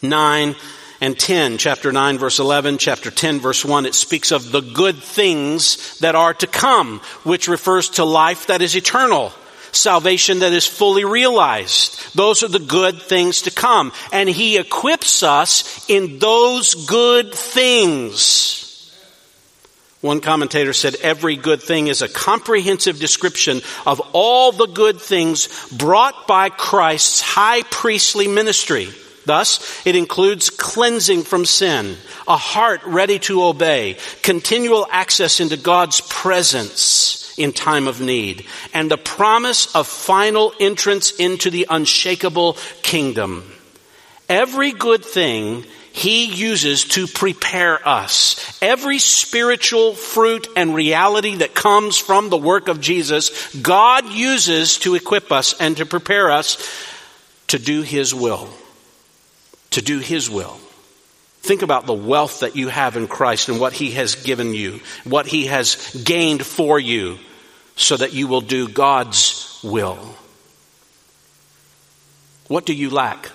[0.01, 0.57] 9
[1.03, 1.59] and 10.
[1.59, 6.15] Chapter 9 verse 11, chapter 10 verse 1, it speaks of the good things that
[6.15, 9.35] are to come, which refers to life that is eternal.
[9.73, 12.17] Salvation that is fully realized.
[12.17, 13.93] Those are the good things to come.
[14.15, 18.64] And He equips us in those good things.
[20.05, 25.49] One commentator said every good thing is a comprehensive description of all the good things
[25.73, 28.91] brought by Christ's high priestly ministry.
[29.25, 31.97] Thus, it includes cleansing from sin,
[32.29, 38.45] a heart ready to obey, continual access into God's presence in time of need,
[38.75, 43.51] and the promise of final entrance into the unshakable kingdom.
[44.29, 45.65] Every good thing
[45.95, 48.59] he uses to prepare us.
[48.61, 54.97] Every spiritual fruit and reality that comes from the work of Jesus, God uses to
[54.97, 56.59] equip us and to prepare us
[57.47, 58.49] to do His will.
[59.71, 60.59] To do His will.
[61.43, 64.81] Think about the wealth that you have in Christ and what He has given you,
[65.05, 67.21] what He has gained for you,
[67.77, 70.17] so that you will do God's will.
[72.49, 73.31] What do you lack?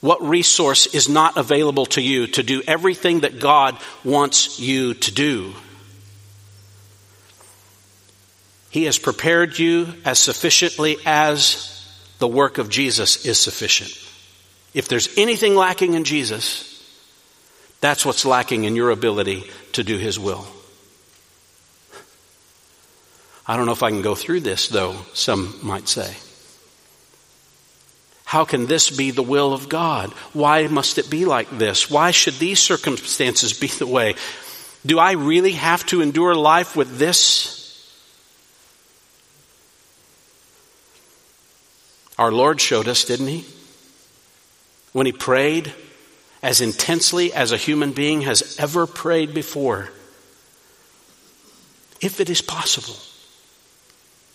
[0.00, 5.10] What resource is not available to you to do everything that God wants you to
[5.10, 5.54] do?
[8.70, 11.72] He has prepared you as sufficiently as
[12.18, 13.90] the work of Jesus is sufficient.
[14.74, 16.72] If there's anything lacking in Jesus,
[17.80, 20.46] that's what's lacking in your ability to do His will.
[23.46, 26.14] I don't know if I can go through this, though, some might say.
[28.26, 30.10] How can this be the will of God?
[30.32, 31.88] Why must it be like this?
[31.88, 34.16] Why should these circumstances be the way?
[34.84, 37.54] Do I really have to endure life with this?
[42.18, 43.44] Our Lord showed us, didn't He?
[44.92, 45.72] When He prayed
[46.42, 49.90] as intensely as a human being has ever prayed before.
[52.00, 52.96] if it is possible,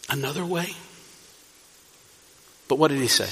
[0.09, 0.75] another way.
[2.67, 3.29] But what did he say?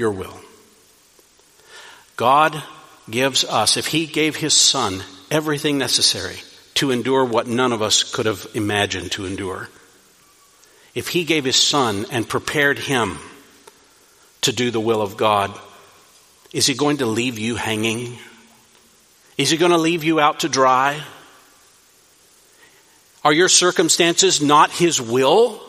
[0.00, 0.40] Your will.
[2.16, 2.62] God
[3.10, 6.38] gives us, if he gave his son everything necessary
[6.76, 9.68] to endure what none of us could have imagined to endure,
[10.94, 13.18] if he gave his son and prepared him
[14.40, 15.52] to do the will of God,
[16.50, 18.16] is he going to leave you hanging?
[19.36, 20.98] Is he going to leave you out to dry?
[23.22, 25.60] Are your circumstances not his will?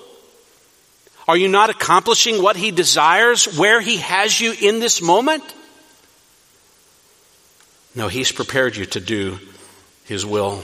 [1.28, 5.44] Are you not accomplishing what he desires where he has you in this moment?
[7.94, 9.40] No, he's prepared you to do
[10.06, 10.64] his will.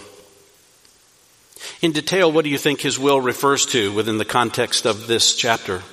[1.81, 5.35] In detail, what do you think his will refers to within the context of this
[5.35, 5.83] chapter?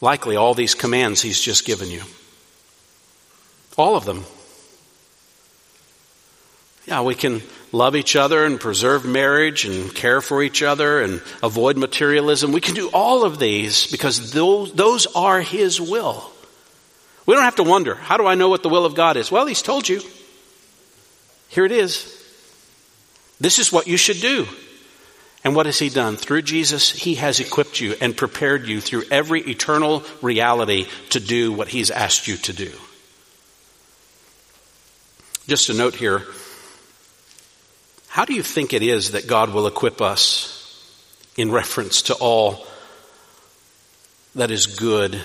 [0.00, 2.02] Likely all these commands he's just given you.
[3.76, 4.24] All of them.
[6.86, 7.42] Yeah, we can
[7.72, 12.52] love each other and preserve marriage and care for each other and avoid materialism.
[12.52, 16.30] We can do all of these because those, those are His will.
[17.26, 19.30] We don't have to wonder, how do I know what the will of God is?
[19.30, 20.00] Well, He's told you.
[21.48, 22.16] Here it is.
[23.40, 24.46] This is what you should do.
[25.42, 26.16] And what has He done?
[26.16, 31.52] Through Jesus, He has equipped you and prepared you through every eternal reality to do
[31.52, 32.72] what He's asked you to do.
[35.46, 36.22] Just a note here.
[38.10, 40.56] How do you think it is that God will equip us
[41.36, 42.66] in reference to all
[44.34, 45.20] that is good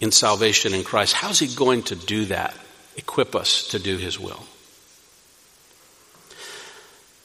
[0.00, 1.14] in salvation in Christ?
[1.14, 2.54] How's He going to do that?
[2.96, 4.44] Equip us to do His will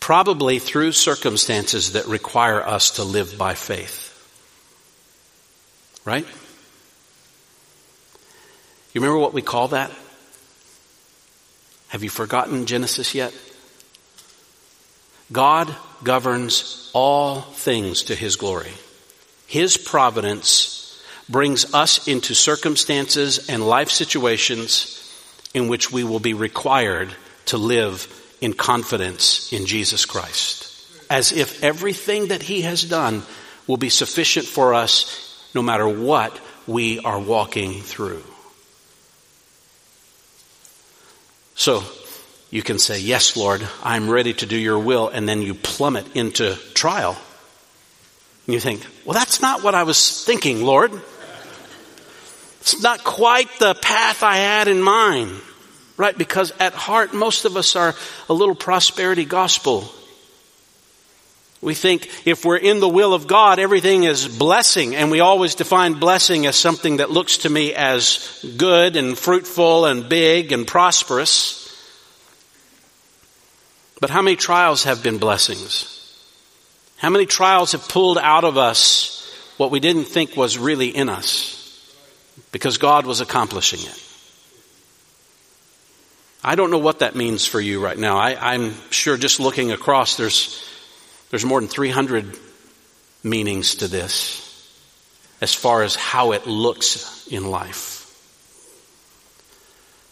[0.06, 4.04] probably through circumstances that require us to live by faith.
[6.06, 6.28] Right?
[8.94, 9.90] You remember what we call that?
[11.88, 13.34] Have you forgotten Genesis yet?
[15.32, 18.72] God governs all things to His glory.
[19.48, 25.02] His providence brings us into circumstances and life situations
[25.54, 27.14] in which we will be required
[27.46, 28.08] to live
[28.42, 30.72] in confidence in Jesus Christ.
[31.10, 33.24] As if everything that He has done
[33.68, 38.24] will be sufficient for us no matter what we are walking through.
[41.56, 41.84] So,
[42.56, 46.16] you can say, Yes, Lord, I'm ready to do your will, and then you plummet
[46.16, 47.18] into trial.
[48.48, 50.94] And you think, Well, that's not what I was thinking, Lord.
[52.62, 55.32] It's not quite the path I had in mind.
[55.98, 56.18] Right?
[56.18, 57.94] Because at heart, most of us are
[58.30, 59.92] a little prosperity gospel.
[61.62, 65.56] We think if we're in the will of God, everything is blessing, and we always
[65.56, 70.66] define blessing as something that looks to me as good and fruitful and big and
[70.66, 71.65] prosperous.
[74.06, 75.90] But how many trials have been blessings?
[76.98, 81.10] How many trials have pulled out of us what we didn't think was really in
[81.10, 81.92] us
[82.52, 84.04] because God was accomplishing it?
[86.44, 88.18] I don't know what that means for you right now.
[88.20, 90.64] I, am sure just looking across, there's,
[91.32, 92.38] there's more than 300
[93.24, 94.70] meanings to this
[95.42, 97.95] as far as how it looks in life.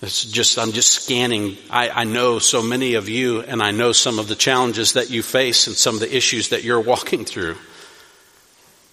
[0.04, 1.58] It's just, I'm just scanning.
[1.70, 5.10] I, I know so many of you, and I know some of the challenges that
[5.10, 7.56] you face and some of the issues that you're walking through.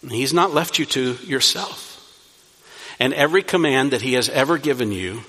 [0.08, 1.88] He's not left you to yourself.
[3.00, 5.22] And every command that He has ever given you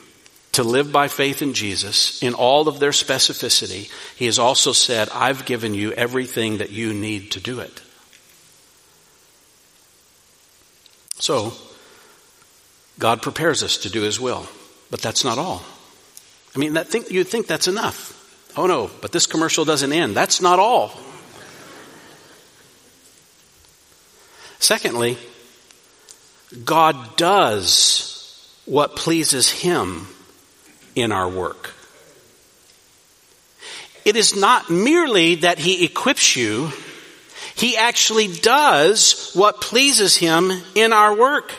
[0.52, 5.10] to live by faith in Jesus in all of their specificity, he has also said,
[5.10, 7.82] I've given you everything that you need to do it.
[11.16, 11.54] So,
[13.00, 14.48] God prepares us to do his will,
[14.92, 15.64] but that's not all.
[16.56, 18.18] I mean, that think, you'd think that's enough.
[18.56, 20.16] Oh no, but this commercial doesn't end.
[20.16, 20.92] That's not all.
[24.60, 25.18] Secondly,
[26.64, 30.08] God does what pleases him
[30.96, 31.74] in our work.
[34.04, 36.72] It is not merely that He equips you,
[37.56, 41.52] He actually does what pleases Him in our work.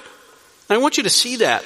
[0.68, 1.64] I want you to see that.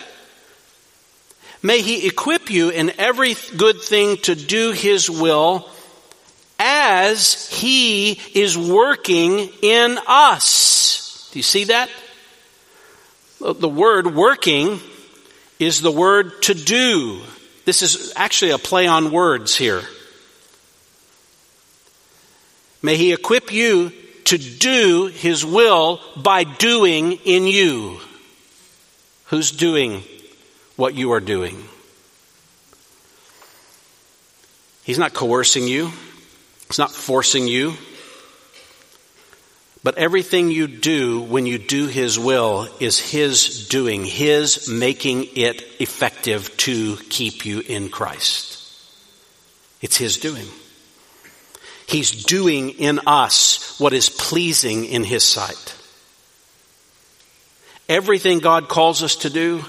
[1.62, 5.68] May He equip you in every good thing to do His will
[6.58, 11.28] as He is working in us.
[11.32, 11.90] Do you see that?
[13.40, 14.80] The word working
[15.58, 17.20] is the word to do.
[17.64, 19.82] This is actually a play on words here.
[22.82, 23.92] May He equip you
[24.24, 27.98] to do His will by doing in you.
[29.26, 30.04] Who's doing
[30.76, 31.64] what you are doing?
[34.84, 35.90] He's not coercing you.
[36.68, 37.74] He's not forcing you.
[39.82, 45.62] But everything you do when you do His will is His doing, His making it
[45.80, 48.62] effective to keep you in Christ.
[49.80, 50.46] It's His doing.
[51.86, 55.76] He's doing in us what is pleasing in His sight.
[57.88, 59.64] Everything God calls us to do,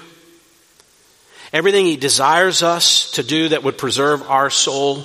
[1.52, 5.04] everything He desires us to do that would preserve our soul,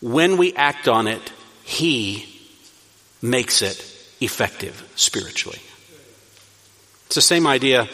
[0.00, 1.32] when we act on it,
[1.64, 2.26] He
[3.22, 3.78] makes it
[4.20, 5.60] effective spiritually.
[7.06, 7.88] It's the same idea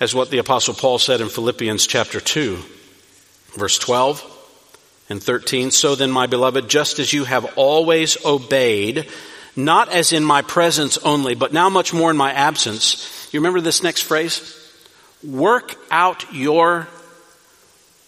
[0.00, 2.58] as what the apostle Paul said in Philippians chapter 2,
[3.56, 4.30] verse 12
[5.08, 5.70] and 13.
[5.70, 9.08] So then, my beloved, just as you have always obeyed,
[9.56, 13.28] not as in my presence only, but now much more in my absence.
[13.32, 14.60] You remember this next phrase?
[15.24, 16.86] Work out your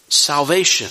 [0.09, 0.91] salvation.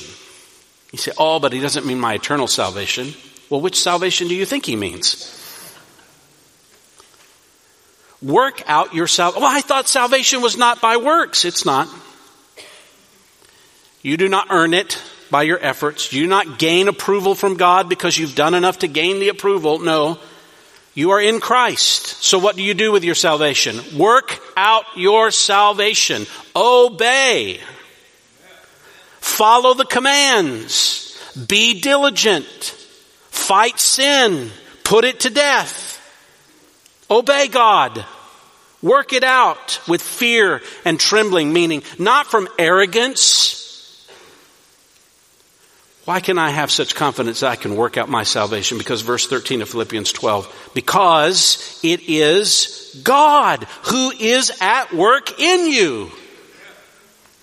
[0.92, 3.14] You say, oh, but he doesn't mean my eternal salvation.
[3.50, 5.32] Well, which salvation do you think he means?
[8.22, 9.44] Work out your salvation.
[9.44, 11.46] Well, I thought salvation was not by works.
[11.46, 11.88] It's not.
[14.02, 16.14] You do not earn it by your efforts.
[16.14, 19.80] You do not gain approval from God because you've done enough to gain the approval.
[19.80, 20.20] No.
[20.96, 22.24] You are in Christ.
[22.24, 23.98] So what do you do with your salvation?
[23.98, 26.26] Work out your salvation.
[26.56, 27.60] Obey.
[29.20, 31.22] Follow the commands.
[31.48, 32.46] Be diligent.
[33.30, 34.52] Fight sin.
[34.86, 36.02] Put it to death.
[37.12, 38.06] Obey God.
[38.82, 43.65] Work it out with fear and trembling, meaning not from arrogance,
[46.06, 48.78] why can I have such confidence I can work out my salvation?
[48.78, 55.68] Because verse 13 of Philippians 12, because it is God who is at work in
[55.68, 56.12] you,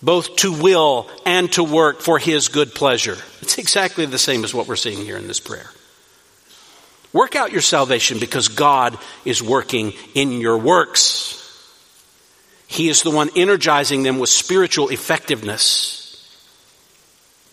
[0.01, 3.19] both to will and to work for his good pleasure.
[3.41, 5.69] It's exactly the same as what we're seeing here in this prayer.
[7.13, 11.39] Work out your salvation because God is working in your works.
[12.69, 16.02] He is the one energizing them with spiritual effectiveness.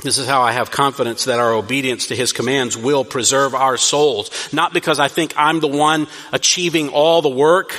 [0.02, 3.76] This is how I have confidence that our obedience to His commands will preserve our
[3.76, 4.32] souls.
[4.54, 7.76] Not because I think I'm the one achieving all the work.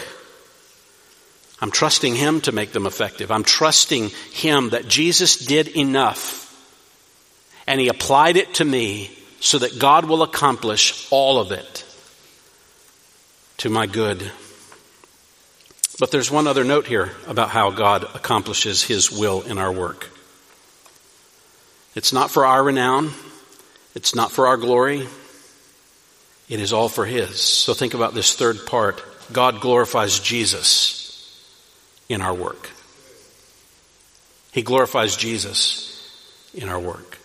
[1.63, 3.31] I'm trusting Him to make them effective.
[3.31, 6.47] I'm trusting Him that Jesus did enough
[7.67, 9.11] and He applied it to me
[9.41, 11.87] so that God will accomplish all of it
[13.59, 14.31] to my good.
[15.99, 20.11] But there's one other note here about how God accomplishes His will in our work.
[21.95, 23.11] It's not for our renown.
[23.95, 25.09] It's not for our glory.
[26.49, 27.41] It is all for His.
[27.41, 29.03] So think about this third part.
[29.33, 31.01] God glorifies Jesus
[32.09, 32.71] in our work.
[34.53, 35.87] He glorifies Jesus
[36.55, 37.19] in our work.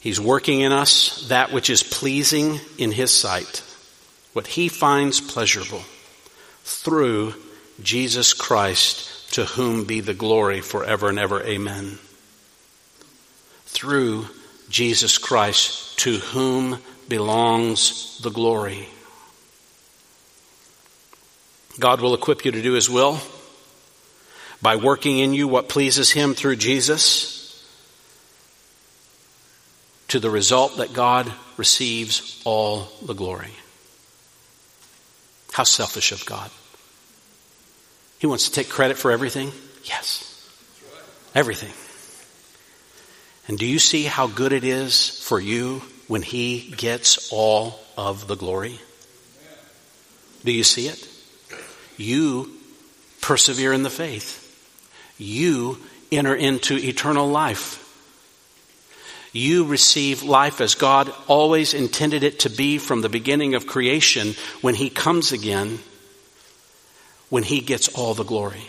[0.00, 3.62] He's working in us that which is pleasing in His sight,
[4.32, 5.84] what He finds pleasurable
[6.64, 7.34] through
[7.82, 11.42] Jesus Christ to whom be the glory forever and ever.
[11.42, 11.98] Amen.
[13.66, 14.26] Through
[14.68, 16.78] Jesus Christ, to whom
[17.08, 18.88] belongs the glory.
[21.78, 23.18] God will equip you to do His will
[24.60, 27.42] by working in you what pleases Him through Jesus
[30.08, 33.52] to the result that God receives all the glory.
[35.52, 36.50] How selfish of God.
[38.22, 39.50] He wants to take credit for everything?
[39.82, 40.48] Yes.
[41.34, 41.72] Everything.
[43.48, 48.28] And do you see how good it is for you when He gets all of
[48.28, 48.78] the glory?
[50.44, 51.08] Do you see it?
[51.96, 52.48] You
[53.20, 54.38] persevere in the faith.
[55.18, 55.78] You
[56.12, 57.80] enter into eternal life.
[59.32, 64.36] You receive life as God always intended it to be from the beginning of creation
[64.60, 65.80] when He comes again
[67.32, 68.68] when He gets all the glory.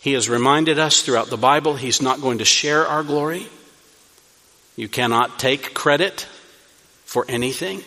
[0.00, 3.46] He has reminded us throughout the Bible He's not going to share our glory.
[4.74, 6.26] You cannot take credit
[7.04, 7.84] for anything.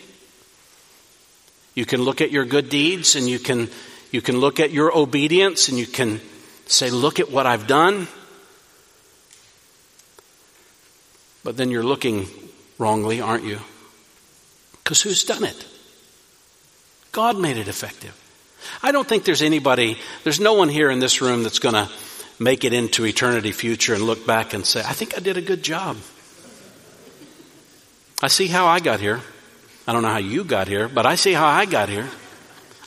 [1.74, 3.70] You can look at your good deeds and you can,
[4.12, 6.20] you can look at your obedience and you can
[6.66, 8.06] say, look at what I've done.
[11.42, 12.28] But then you're looking
[12.78, 13.58] wrongly, aren't you?
[14.84, 15.66] Because who's done it?
[17.10, 18.16] God made it effective.
[18.82, 21.88] I don't think there's anybody, there's no one here in this room that's going to
[22.38, 25.42] make it into eternity future and look back and say, I think I did a
[25.42, 25.96] good job.
[28.22, 29.20] I see how I got here.
[29.86, 32.08] I don't know how you got here, but I see how I got here.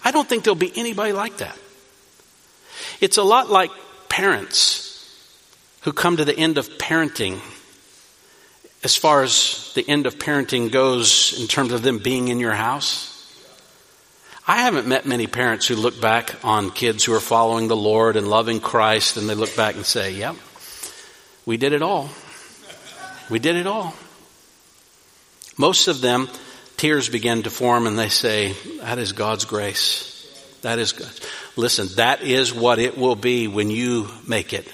[0.04, 1.58] I don't think there'll be anybody like that.
[3.02, 3.72] It's a lot like
[4.08, 4.92] parents
[5.82, 7.40] who come to the end of parenting
[8.84, 12.54] as far as the end of parenting goes in terms of them being in your
[12.54, 13.15] house.
[14.48, 18.16] I haven't met many parents who look back on kids who are following the Lord
[18.16, 20.36] and loving Christ and they look back and say, yep,
[21.48, 22.10] we did it all.
[23.28, 23.96] We did it all.
[25.58, 26.30] Most of them,
[26.78, 30.12] tears begin to form and they say, that is God's grace.
[30.62, 31.12] That is good.
[31.56, 34.72] Listen, that is what it will be when you make it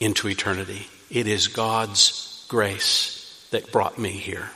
[0.00, 0.86] into eternity.
[1.10, 4.50] It is God's grace that brought me here.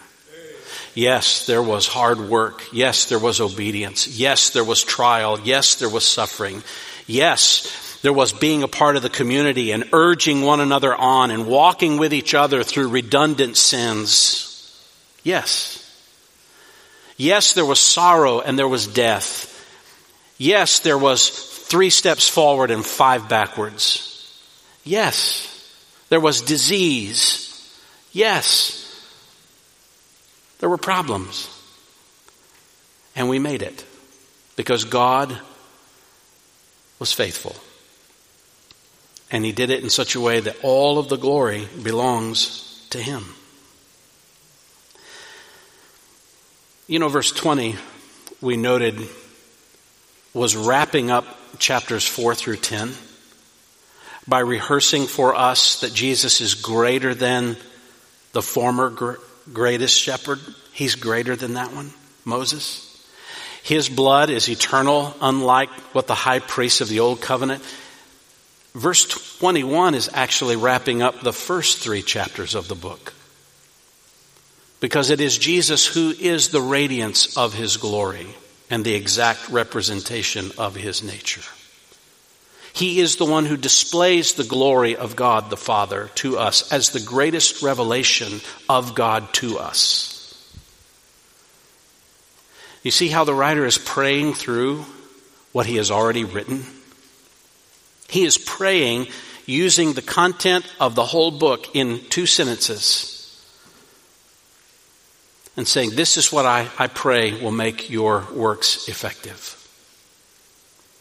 [0.95, 2.63] Yes, there was hard work.
[2.73, 4.09] Yes, there was obedience.
[4.09, 5.39] Yes, there was trial.
[5.41, 6.63] Yes, there was suffering.
[7.07, 11.47] Yes, there was being a part of the community and urging one another on and
[11.47, 14.45] walking with each other through redundant sins.
[15.23, 15.85] Yes.
[17.17, 19.55] Yes, there was sorrow and there was death.
[20.39, 24.05] Yes, there was three steps forward and five backwards.
[24.85, 25.45] Yes,
[26.09, 27.45] there was disease.
[28.13, 28.88] Yes,
[30.59, 31.55] there were problems.
[33.15, 33.85] And we made it
[34.57, 35.37] because God
[36.99, 37.57] was faithful.
[39.31, 42.99] And He did it in such a way that all of the glory belongs to
[42.99, 43.25] Him.
[46.87, 47.77] You know, verse 20,
[48.41, 49.07] we noted,
[50.33, 51.27] was wrapping up
[51.59, 52.93] chapters 4 through 10
[54.27, 57.57] by rehearsing for us that Jesus is greater than
[58.33, 58.91] the former
[59.53, 60.39] greatest shepherd.
[60.73, 61.93] He's greater than that one,
[62.25, 62.85] Moses.
[63.63, 67.63] His blood is eternal, unlike what the high priest of the old covenant.
[68.75, 69.05] Verse
[69.39, 73.13] 21 is actually wrapping up the first three chapters of the book.
[74.81, 78.29] Because it is Jesus who is the radiance of his glory
[78.71, 81.43] and the exact representation of his nature.
[82.79, 86.91] He is the one who displays the glory of God the Father to us as
[86.91, 90.15] the greatest revelation of God to us.
[92.85, 94.85] You see how the writer is praying through
[95.51, 96.65] what he has already written?
[98.09, 99.09] He is praying
[99.45, 103.45] using the content of the whole book in two sentences
[105.57, 109.58] and saying, This is what I, I pray will make your works effective.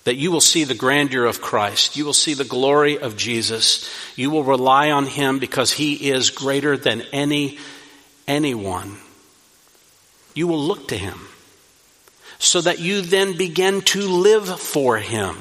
[0.08, 1.98] That you will see the grandeur of Christ.
[1.98, 3.90] You will see the glory of Jesus.
[4.16, 7.58] You will rely on Him because He is greater than any,
[8.26, 8.96] anyone.
[10.34, 11.20] You will look to Him
[12.40, 15.36] so that you then begin to live for Him.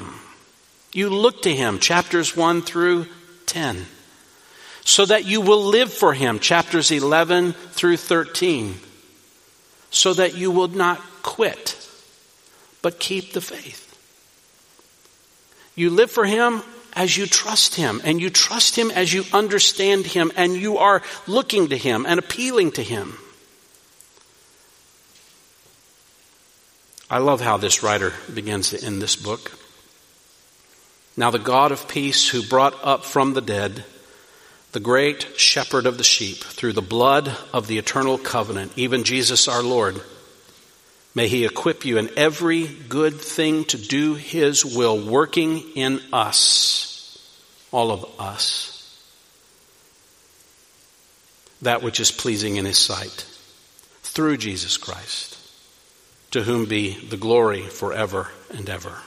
[0.91, 3.07] You look to Him, chapters 1 through
[3.45, 3.85] 10,
[4.81, 8.79] so that you will live for Him, chapters 11 through 13
[9.89, 11.89] so that you will not quit,
[12.81, 13.86] but keep the faith.
[15.77, 16.61] You live for Him
[16.93, 21.01] as you trust Him, and you trust Him as you understand Him, and you are
[21.27, 23.17] looking to Him and appealing to Him.
[27.09, 29.57] I love how this writer begins to end this book.
[31.15, 33.85] Now, the God of peace who brought up from the dead
[34.73, 39.47] the great shepherd of the sheep, through the blood of the eternal covenant, even Jesus
[39.47, 40.01] our Lord.
[41.17, 47.17] May he equip you in every good thing to do his will, working in us,
[47.71, 49.03] all of us,
[51.63, 53.25] that which is pleasing in his sight,
[54.03, 55.39] through Jesus Christ,
[56.29, 59.01] to whom be the glory forever and ever.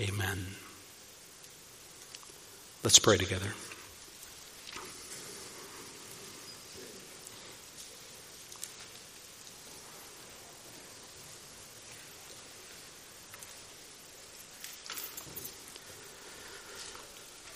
[0.00, 0.46] Amen.
[2.84, 3.52] Let's pray together.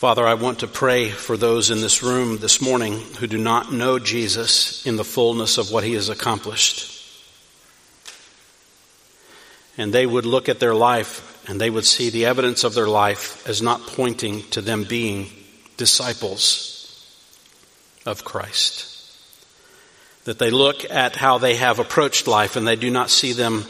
[0.02, 3.72] Father, I want to pray for those in this room this morning who do not
[3.72, 6.90] know Jesus in the fullness of what he has accomplished.
[9.78, 12.88] And they would look at their life and they would see the evidence of their
[12.88, 15.30] life as not pointing to them being
[15.76, 17.08] disciples
[18.04, 18.88] of Christ.
[20.24, 23.66] That they look at how they have approached life and they do not see them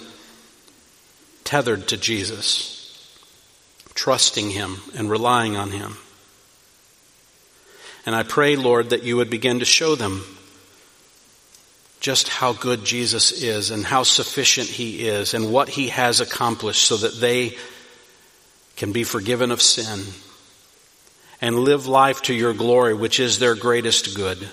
[1.44, 3.06] tethered to Jesus,
[3.92, 5.98] trusting Him and relying on Him.
[8.04, 10.24] And I pray, Lord, that you would begin to show them
[12.00, 16.82] just how good Jesus is and how sufficient he is and what he has accomplished
[16.84, 17.56] so that they
[18.76, 20.00] can be forgiven of sin
[21.40, 24.48] and live life to your glory, which is their greatest good.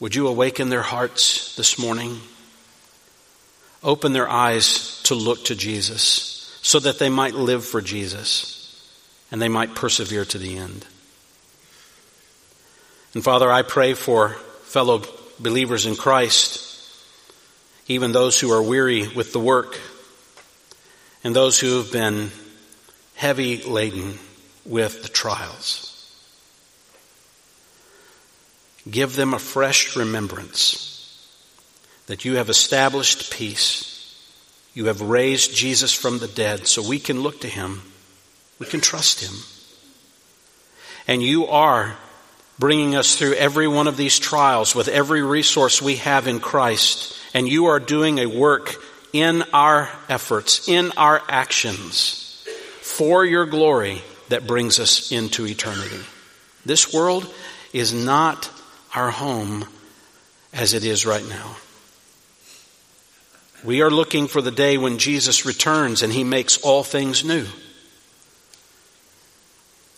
[0.00, 2.20] Would you awaken their hearts this morning?
[3.82, 8.56] Open their eyes to look to Jesus so that they might live for Jesus
[9.30, 10.86] and they might persevere to the end.
[13.14, 14.30] And Father, I pray for
[14.64, 15.02] fellow
[15.38, 16.66] believers in Christ,
[17.88, 19.80] even those who are weary with the work,
[21.24, 22.30] and those who have been
[23.14, 24.18] heavy laden
[24.64, 25.86] with the trials.
[28.88, 30.90] Give them a fresh remembrance
[32.06, 33.86] that you have established peace.
[34.72, 37.82] You have raised Jesus from the dead so we can look to him.
[38.58, 39.34] We can trust him.
[41.06, 41.96] And you are
[42.60, 47.16] bringing us through every one of these trials with every resource we have in Christ.
[47.32, 48.74] And you are doing a work
[49.14, 52.46] in our efforts, in our actions
[52.82, 56.04] for your glory that brings us into eternity.
[56.66, 57.32] This world
[57.72, 58.50] is not
[58.94, 59.64] our home
[60.52, 61.56] as it is right now.
[63.64, 67.46] We are looking for the day when Jesus returns and he makes all things new.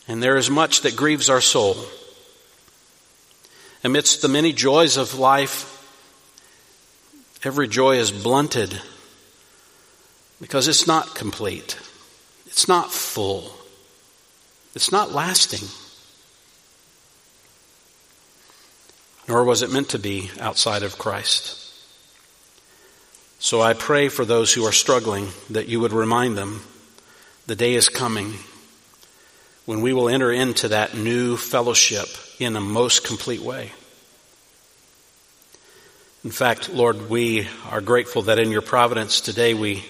[0.07, 1.77] And there is much that grieves our soul.
[3.85, 5.69] Amidst the many joys of life,
[7.43, 8.81] every joy is blunted
[10.41, 11.79] because it's not complete.
[12.47, 13.53] It's not full.
[14.75, 15.69] It's not lasting.
[19.29, 21.59] Nor was it meant to be outside of Christ.
[23.39, 26.63] So I pray for those who are struggling that you would remind them
[27.49, 28.35] the day is coming
[29.65, 32.09] when we will enter into that new fellowship
[32.45, 33.73] in a most complete way.
[36.25, 39.85] In fact, Lord, we are grateful that in your providence today we,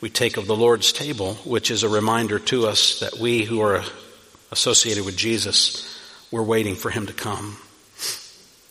[0.00, 3.60] we take of the Lord's table, which is a reminder to us that we who
[3.60, 3.84] are
[4.50, 5.98] associated with Jesus,
[6.30, 7.56] we're waiting for him to come.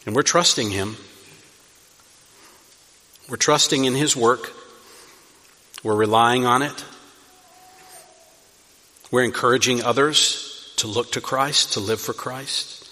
[0.06, 0.98] And we're trusting him.
[3.30, 4.52] We're trusting in his work.
[5.84, 6.86] We're relying on it.
[9.10, 12.85] We're encouraging others to look to Christ, to live for Christ,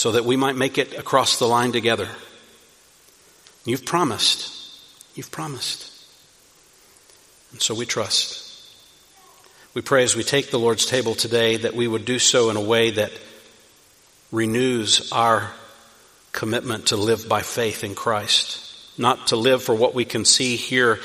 [0.00, 2.08] so that we might make it across the line together.
[3.66, 4.50] You've promised.
[5.14, 5.92] You've promised.
[7.52, 8.46] And so we trust.
[9.74, 12.56] We pray as we take the Lord's table today that we would do so in
[12.56, 13.12] a way that
[14.32, 15.50] renews our
[16.32, 18.58] commitment to live by faith in Christ,
[18.96, 20.98] not to live for what we can see here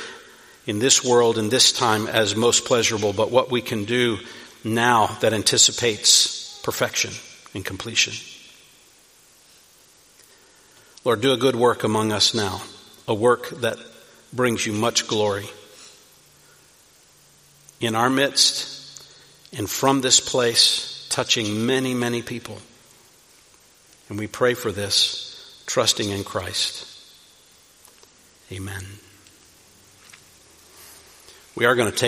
[0.65, 4.19] in this world in this time as most pleasurable, but what we can do
[4.63, 7.11] now that anticipates perfection
[7.53, 8.13] and completion.
[11.05, 12.63] Lord, do a good work among us now,
[13.07, 13.77] a work that
[14.33, 15.47] brings you much glory.
[17.79, 19.05] In our midst
[19.55, 22.57] and from this place, touching many, many people.
[24.09, 26.87] And we pray for this, trusting in Christ.
[28.51, 28.83] Amen.
[31.53, 32.03] We are going to take